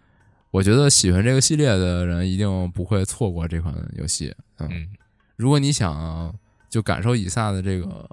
[0.57, 4.33] 我觉得喜欢这个系列的人一定不会错过这款游戏。
[4.57, 4.87] 嗯，嗯，
[5.35, 6.33] 如果你想
[6.67, 8.09] 就感受以撒的这个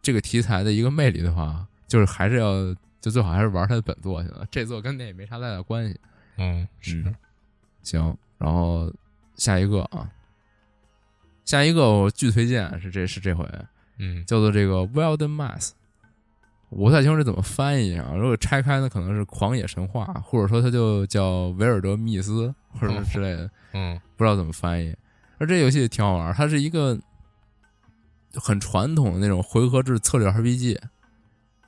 [0.00, 4.46] 这个题材的一个魅力的话，就是还是要就最好还是玩他的本作去了。
[4.50, 6.00] 这作跟那也没啥太大关系。
[6.38, 7.14] 嗯，是，嗯
[7.82, 8.90] 行，然后
[9.36, 10.10] 下一个啊，
[11.44, 13.46] 下一个我巨推荐是这是这回
[13.98, 15.72] 嗯，叫做这个 Wild Mass，
[16.70, 18.12] 我不太清楚这怎么翻译啊。
[18.14, 23.50] 如果拆开呢，可能是狂野神话，或者说它就叫维尔德密斯，或者是之类的。
[23.72, 24.94] 嗯，不知道怎么翻译。
[25.38, 26.98] 而这游戏挺好玩，它是一个
[28.34, 30.78] 很传统的那种回合制策略 RPG，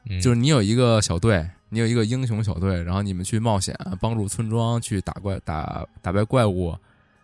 [0.08, 6.76] 嗯，就是你有一个小队，你有一个英雄小队，然后你们去冒险，帮助村庄去打怪、打打败怪物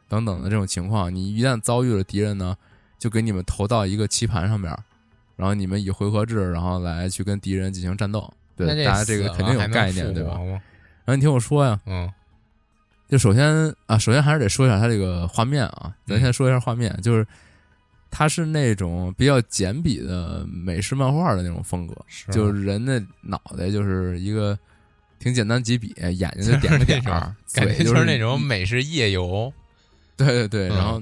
[0.09, 1.15] 等等的这种情况。
[1.15, 2.57] 你一旦遭遇了敌人呢，
[2.99, 4.77] 就给你们投到一个棋盘上面，
[5.39, 8.31] 然后你们以回合制，然后来去跟敌人进行战斗。
[8.57, 10.33] 对那，大家这个肯定有概念，对吧？
[10.35, 12.11] 然后你听我说呀，嗯。
[13.09, 17.27] 就首先啊，首先还是得说一下它这个画面啊，咱嗯先说一下画面，就是
[18.11, 24.59] 它是那种比较简笔的美式漫画的那种风格，是就是人的脑袋就是一个
[25.19, 29.51] 挺简单几笔，眼睛就点个点儿， 感嘴觉就是那种美式夜游，
[30.15, 30.77] 对对对，嗯。
[30.77, 31.01] 然后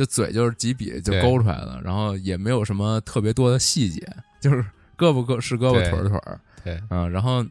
[0.00, 4.00] 就嘴就是几笔就勾出来了，然后也没有什么特别多的细节，
[4.40, 4.64] 就是
[4.96, 7.44] 胳膊胳是胳膊腿儿腿儿，对，啊，然后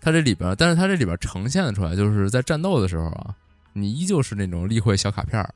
[0.00, 3.34] 它这里边儿，但是它这里边儿呈现出来，就是在战斗的时候啊，
[3.72, 5.52] 你依旧是那种例会小卡片儿，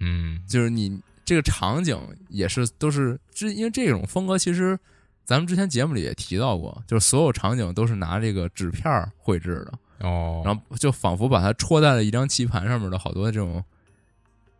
[0.00, 1.96] 嗯，就是你这个场景
[2.28, 4.76] 也是都是，这因为这种风格其实
[5.24, 13.62] 咱们之前节目里也提到过，就是所有场景都是拿这个纸片儿绘制的，哦，然后就仿佛把它戳在了一张棋盘上面的好多这种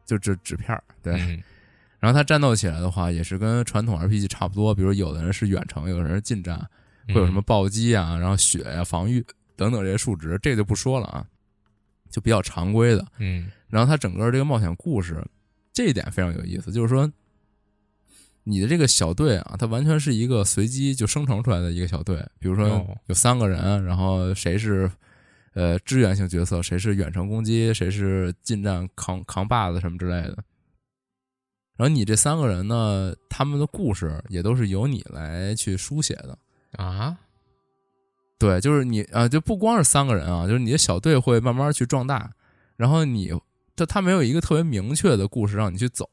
[0.05, 1.14] 就纸纸片儿，对。
[1.14, 1.42] 嗯
[2.00, 6.59] 然后它战斗起来的话，也是跟传统 RPG 差不多，比如有的人是远程，有的人是近战，
[7.09, 9.24] 会有什么暴击啊，然后血呀、防御
[9.57, 11.26] 等等这些数值，这个就不说了啊，
[12.11, 13.07] 就比较常规的。
[13.18, 15.24] 嗯然后它整个这个冒险故事
[15.72, 17.11] 这一点非常有意思，就是说
[18.42, 24.90] 你的这个小队啊，它完全是一个随机就生成出来的一个小队，比如说哦有三个人，然后谁是
[25.55, 30.36] 呃支援性角色，谁是远程攻击，谁是近战扛扛把子什么之类的。
[31.76, 36.38] 然后你这三个人呢，他们的故事也都是由你来去书写的。
[36.76, 37.16] 啊
[38.38, 42.30] 对，就是你啊、就不光是三个人啊，就是你的小队会慢慢去壮大，
[42.76, 43.32] 然后你
[43.74, 46.07] 他他没有一个特别明确的故事让你去走，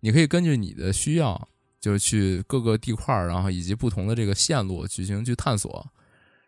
[0.00, 1.48] 你可以根据你的需要，
[1.78, 5.86] 就是去各个地块儿，然后以及不同的这个线路进行去探索。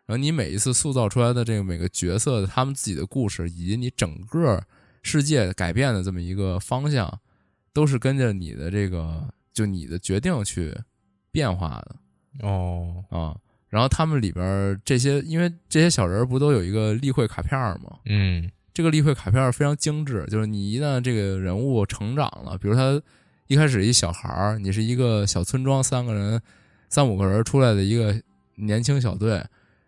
[0.05, 4.63] 然后你每一次塑造出来的这个每个角色的他们自己的故事，以及你整个
[5.01, 7.19] 世界改变的这么一个方向，
[7.73, 10.75] 都是跟着你的这个就你的决定去
[11.31, 12.47] 变化的。
[12.47, 13.35] 哦啊。
[13.67, 17.97] 然后他们里边儿这些，因为这些小人儿不都有一个例会卡片儿吗？
[18.05, 23.01] 嗯这个例会卡片儿非常精致，就是你一旦这个人物成长了，比如他
[23.47, 26.41] 一开始一小孩儿，你是一个小村庄三个人、
[26.89, 28.15] 三五个人出来的一个
[28.55, 29.43] 年轻小队，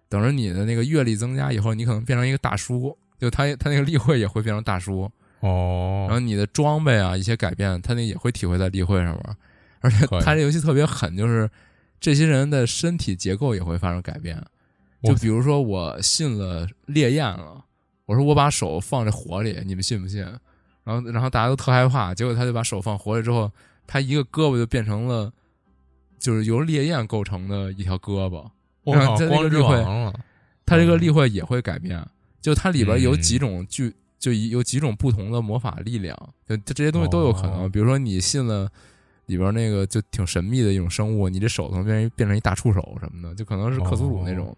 [0.10, 9.36] 等着你的那个阅历增加以后，你可能变成一个大叔，就他他那个例会也会变成大叔哦，然后哦你的装备啊一些改变，他那也会体会在例会上面，
[9.82, 11.49] 而且他这游戏特别狠，就是
[11.99, 14.41] 这些人的身体结构也会发生改变。
[15.03, 17.64] 就比如说我信了烈焰了，
[18.05, 20.22] 我说我把手放在火里，你们信不信？
[20.84, 23.51] 然后然后大家都特害怕，结果他就把手放火里之后，
[23.86, 25.32] 他一个胳膊就变成了
[26.18, 28.49] 就是由烈焰构成的一条胳膊。
[28.88, 30.13] 我靠，然后在那个光之例会，
[30.65, 32.01] 它这个嗯例会也会改变，
[32.39, 36.17] 就它里边有嗯几种具，就有几种不同的魔法力量，
[36.47, 37.63] 就这这些东西都有可能。
[37.63, 38.71] 哦比如说你信了
[39.25, 44.55] 里边那个就挺神秘的一种生物，你这手可能变成变成一大触手什么的，就可能是克苏鲁那种。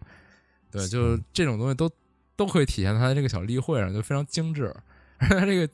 [0.70, 1.90] 对，就是这种东西都
[2.36, 4.72] 都可以体现在它这个小例会上，就非常精致。
[5.18, 5.68] 而且它这个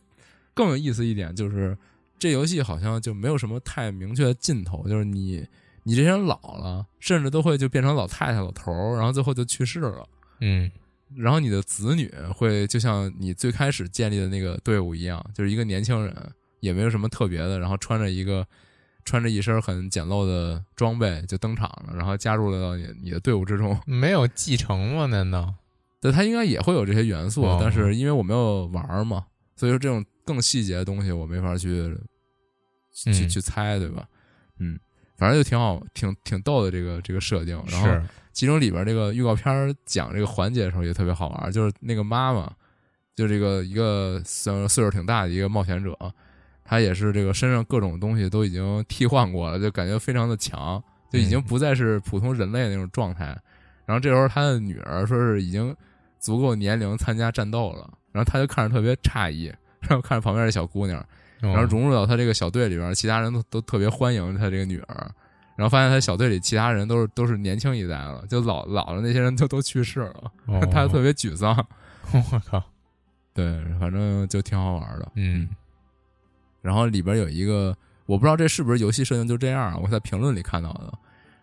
[0.53, 1.77] 更有意思一点就是，
[2.17, 5.45] 这游戏好像就没有什么太明确的尽头，就是你
[5.85, 10.05] 你这些人老了，甚至都会就变成老太太、老头儿，然后最后就去世了。
[10.41, 10.69] 嗯
[11.15, 16.13] 然后你的子女会就像你最开始建立的那个队伍一样，就是一个年轻人，
[16.59, 18.45] 也没有什么特别的，然后穿着一个
[19.05, 23.79] 穿着一身很简陋的装备就登场了，然后加入了到你你的队伍之中。
[23.85, 25.05] 没有继承吗？
[25.05, 25.53] 难道？
[26.01, 31.95] 对，他应该也会有这些元素，哦但是因为我没有玩嘛，所以说这种更细节的东西我没法去
[32.91, 34.07] 去去猜，对吧？
[34.59, 34.77] 嗯，
[35.15, 37.61] 反正就挺好，挺挺逗的这个这个设定。
[37.69, 42.51] 然后其中里边这个预告片儿讲这个环节的时候也特别好玩儿，就是那个妈妈，
[43.15, 45.97] 就这个一个岁岁数挺大的一个冒险者，
[46.63, 53.37] 她也是这个身上各种东西都已经替换过了，就感觉非常的强，就已经嗯不再是普通人类那种状态。
[53.85, 55.73] 然后这时候她的女儿说是已经
[56.19, 59.45] 足够年龄参加战斗了，然后她就看着特别诧异，
[59.79, 61.05] 然后看着旁边这小姑娘，
[61.39, 65.11] 然然后融入到他这个小队里边，其他人都都特别欢迎他这个女儿，
[65.55, 71.55] 然后发现他小队里其他人都是都是年轻一代了，就老老的那些人都都去世了，哦他特别沮丧。
[72.13, 72.61] 我靠，
[73.33, 75.11] 对，反正就挺好玩的。
[75.15, 75.49] 嗯
[76.61, 77.75] 然后里边有一个，
[78.05, 80.93] 我不知道这是不是游戏设定就这样，我在评论里看到的，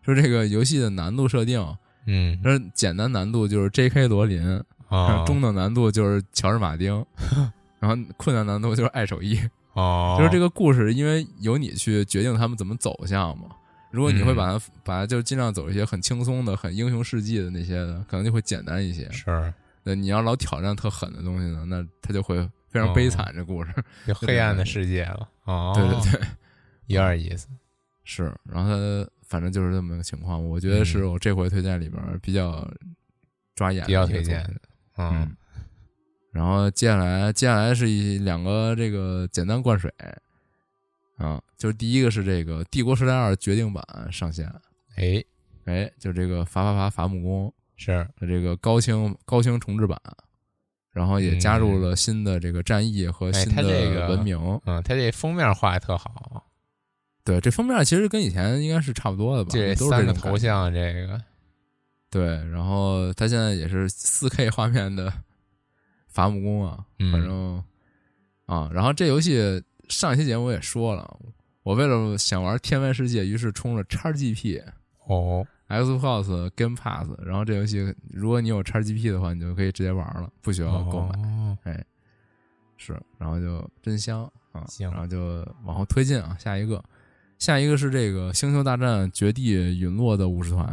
[0.02, 1.60] 说这个游戏的难度设定，
[2.06, 4.08] 嗯说简单难度就是 J.K.
[4.08, 7.04] 罗琳，哦中等难度就是乔治马丁，
[7.78, 9.40] 然后困难难度就是爱手艺。
[9.72, 13.46] 哦，就是这个故事，因为由你去决定他们怎么走向嘛。
[13.90, 19.10] 如果你会嗯把它、把它就尽量走一些很轻松的、很英雄事迹的那些的，可能就会简单一些。
[19.12, 19.52] 是
[19.82, 23.30] 那你要老挑战特狠的东西呢，那它就会非常悲惨。
[23.34, 23.74] 这故事，
[24.06, 25.28] 就黑暗的世界了。
[25.44, 26.28] 哦，对对对，
[26.86, 27.48] 有点意思。
[28.04, 28.34] 是。
[28.44, 32.66] 然后它反正就是这么个情况，我觉得是我这回推荐里边比较
[33.54, 34.54] 抓眼的比较推荐的。
[34.96, 35.36] 嗯嗯，
[36.32, 39.92] 然后接下来接下来是一两个这个简单灌水，
[41.18, 44.50] 啊，就是第一个是这个《帝国时代二》决定版上线，
[44.96, 45.22] 哎，
[45.66, 50.00] 哎，就这个伐伐伐伐木工是的这个高清高清重制版，
[50.90, 54.38] 然后也加入了新的这个战役和哎新它这个的文明。
[54.64, 56.46] 嗯，它这封面画的特好，
[57.24, 60.38] 对，这封面其实跟以前应该是差不多的吧，这都是三个头。
[60.38, 61.20] 像，这个
[62.08, 65.12] 对，然后它现在也是四 K 画面的
[66.12, 67.64] 伐木工啊，嗯反正
[68.46, 71.18] 啊，然后这游戏上一期节目我也说了，
[71.62, 74.62] 我为了想玩天外世界，于是充了 XGP、
[75.06, 81.18] 哦，Xbox Game Pass，然后这游戏如果你有 XGP 的话，你就可以直接玩了，不需要购买。
[81.18, 81.56] 哦
[82.76, 84.64] 是，然后就真香，啊。
[84.66, 86.82] 行然后就往后推进啊，下一个，
[87.38, 90.66] 下一个是这个《星球大战：绝地陨落的武士团》，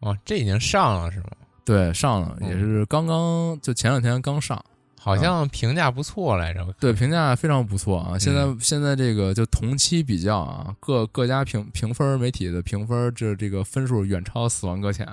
[0.00, 1.28] 哦，这已经上了是吗？
[1.64, 4.60] 对，上了，嗯也是刚刚就前两天刚上，
[5.02, 6.64] 好像评价不错来着。
[6.78, 8.18] 对，评价非常不错啊。
[8.18, 15.06] 现在、嗯现在这个就同期比较啊，各各家评评分媒体的评分，这这个分数远超《死亡搁浅》。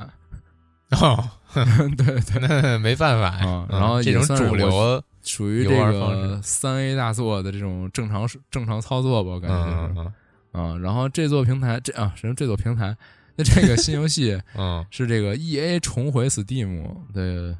[0.91, 1.29] 哦，
[1.97, 10.11] 对对，那没办法呀然后这种主流，属于这个三 A 大作的这种正常正常操作吧，我感觉就是嗯
[10.53, 10.77] 嗯啊。
[10.79, 12.95] 然后这座平台这啊，什么这座平台？
[13.35, 16.83] 那这个新游戏 嗯是这个 E A 重回 Steam
[17.13, 17.55] 的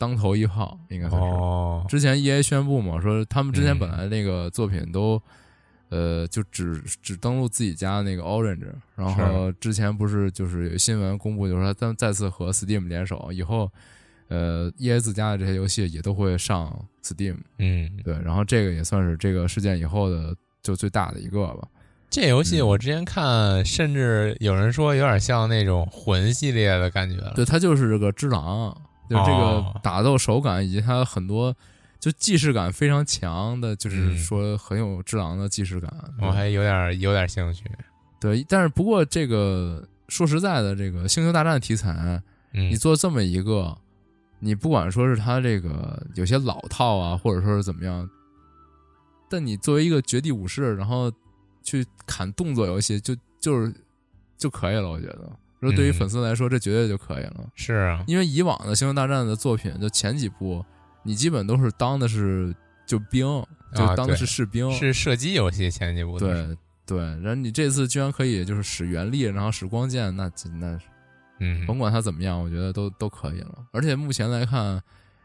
[0.00, 1.28] 当头一炮，应该嗯，算是。
[1.28, 3.78] 哦，之前 E A 宣布嘛，说他们之前嗯。
[3.78, 5.20] 本来那个作品都，
[5.90, 13.70] 呃，就只只登录自己家那个 Orange，然后之前不是就是有新闻公布，就是说他再次和 Steam 联手，以后，
[14.28, 16.74] 呃，E A 自家的这些游戏也都会上
[17.04, 21.68] Steam，嗯，对，然后这个也算是这个事件以后的就最大的一个吧。
[22.08, 22.66] 这游戏嗯。
[22.66, 27.34] 我之前看，甚至有人说有点像那种魂系列的感觉了。
[27.36, 28.74] 对，它就是这个只狼，
[29.10, 31.54] 就这哦个打斗手感以及它很多
[31.98, 35.92] 就既视感非常强的，就是嗯说很有智狼的既视感。
[36.20, 37.64] 我还有点有点兴趣。
[38.20, 43.76] 对，但是不过这个说实在的，这个星球大战题材，嗯你做这么一个，
[44.38, 48.08] 你不管说是它这个有些老套啊，或者说是怎么样，
[49.28, 51.12] 但你作为一个绝地武士，然后
[51.62, 53.74] 去砍动作游戏，就就是
[54.38, 55.30] 就可以了，我觉得。
[55.60, 57.48] 说对于嗯粉丝来说，这绝对就可以了。
[57.54, 60.64] 是啊，因为以往的《星球大战》的作品，就前几部，
[61.02, 62.54] 你基本都是当的是
[62.86, 63.26] 就兵，
[63.74, 66.18] 就当的是士兵，是射击游戏前几部。
[66.18, 66.56] 对
[66.86, 66.98] 对。
[66.98, 70.78] 然后你这次居然可以就是使原力，然后使光剑，那那
[71.40, 73.64] 嗯，甭管它怎么样，我觉得都都可以了。
[73.72, 74.82] 而且目前来看，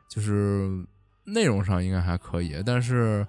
[0.10, 0.86] 就是
[1.24, 3.26] 内容上应该还可以，但是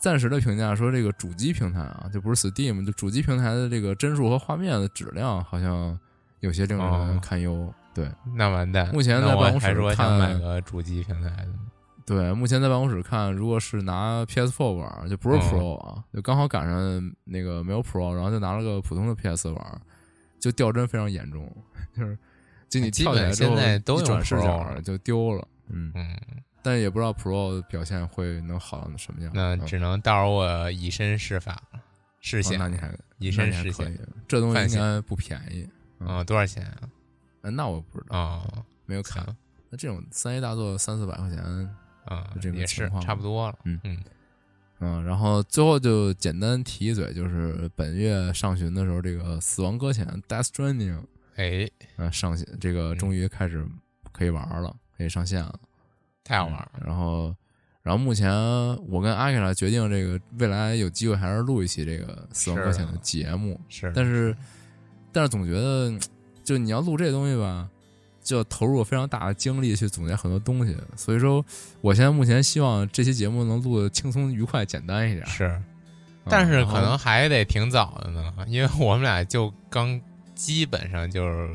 [0.00, 5.96] 暂时的评价说，这个主机平台啊，就不是 Steam，就主机平台的这个帧数和画面的质量好像
[6.40, 7.72] 有些令人哦堪忧。
[7.92, 8.88] 对那完蛋。
[8.92, 11.48] 目前在办公室看想买个主机平台的。
[12.06, 19.80] 对，目前在办公室看，如果是拿 PS4 玩，就不是嗯 Pro 啊，就刚好赶上那个没有 Pro，然后就拿了个普通的 PS 玩，
[20.40, 21.48] 就掉帧非常严重，
[21.94, 22.18] 就是
[22.68, 26.16] 就你基跳起来之后现在都一转视角就丢了，嗯，嗯，
[26.62, 29.32] 但也不知道 Pro 的表现会能好到什么样。
[29.34, 31.80] 嗯那只能到时候我以身试法了，
[32.20, 32.58] 试哦险。
[32.58, 33.98] 那你还以身试险。
[34.28, 36.22] 这东西应该不便宜，啊？
[36.24, 36.88] 多少钱啊？
[37.42, 39.24] 呃那我不知道，啊，没有看。
[39.70, 41.38] 那这种三 A 大作三四百块钱，
[42.04, 43.58] 啊就这，个也是差不多了。
[43.64, 43.98] 嗯嗯
[44.80, 51.02] 嗯，然后最后就简单提一嘴，就是本月上旬的时候，这个《死亡搁浅》（Death Stranding）
[51.36, 53.66] 哎，啊上线，这个嗯终于开始
[54.12, 55.58] 可以玩了，可以上线了。
[56.24, 56.70] 太好玩了。
[56.84, 57.34] 然后，
[57.82, 58.30] 然后目前
[58.88, 63.60] 我跟阿克拉决定，这个未来有机会还是录一期这个《死亡搁浅》的节目。
[63.68, 64.36] 是，但是，
[65.12, 65.92] 但是总觉得，
[66.44, 67.68] 就你要录这东西吧，
[68.22, 70.76] 就要投入非常大的精力去总结很多东西。
[70.96, 71.44] 所以说，
[71.80, 75.26] 我现在目前希望这期节目能录的轻松愉快、简单一点。
[75.26, 75.64] 是，嗯
[76.28, 80.00] 但是可能还得挺早的呢，因为我们俩就刚
[80.34, 81.48] 基本上就是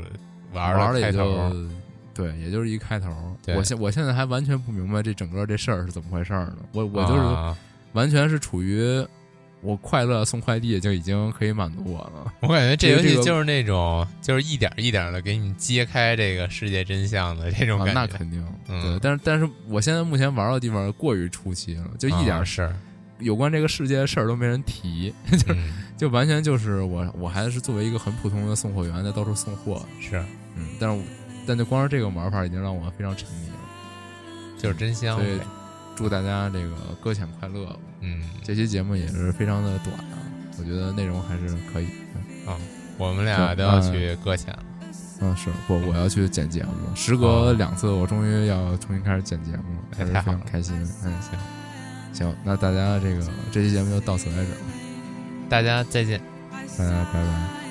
[0.51, 1.69] 玩玩了也了开头就，
[2.15, 3.13] 对，也就是一开头。
[3.55, 6.57] 我现我现在还完全不明白这整个这事儿是怎么回事儿呢。
[6.71, 7.55] 我我就是啊
[7.91, 9.05] 完全是处于
[9.61, 12.33] 我快乐送快递就已经可以满足我了。
[12.41, 18.01] 我感觉这游戏就是那种，就是一点一点的给你揭开这个世界真相的这种啊，感觉。
[18.01, 22.73] 那肯定，嗯对，但是但是我现在目前玩到的地方过于初期了，就一点啊是，
[23.19, 30.23] 有关这个世界的事儿都没人提， 就嗯，就完全就是我我还是作为一个很普通的送货员在到处送货，是，
[30.55, 31.03] 嗯，但是我
[31.47, 33.55] 但就光是这个玩法已经让我非常沉迷了，
[34.57, 35.39] 就是真香对。
[35.95, 37.73] 祝大家这个搁浅快乐。
[38.01, 40.17] 嗯，这期节目也是非常的短啊，
[40.59, 41.87] 我觉得内容还是可以
[42.47, 42.57] 嗯。
[42.97, 44.63] 我们俩都要去搁浅了。
[45.21, 45.77] 嗯，是我？
[45.87, 49.63] 我要去剪节目，时隔哦两次，我终于要重新开始剪节目
[49.97, 50.75] 还是非常开心。
[51.05, 51.39] 嗯，行，
[52.11, 54.51] 行，那大家这个这期节目就到此为止，
[55.49, 56.19] 大家再见。
[56.77, 57.64] 大家拜拜。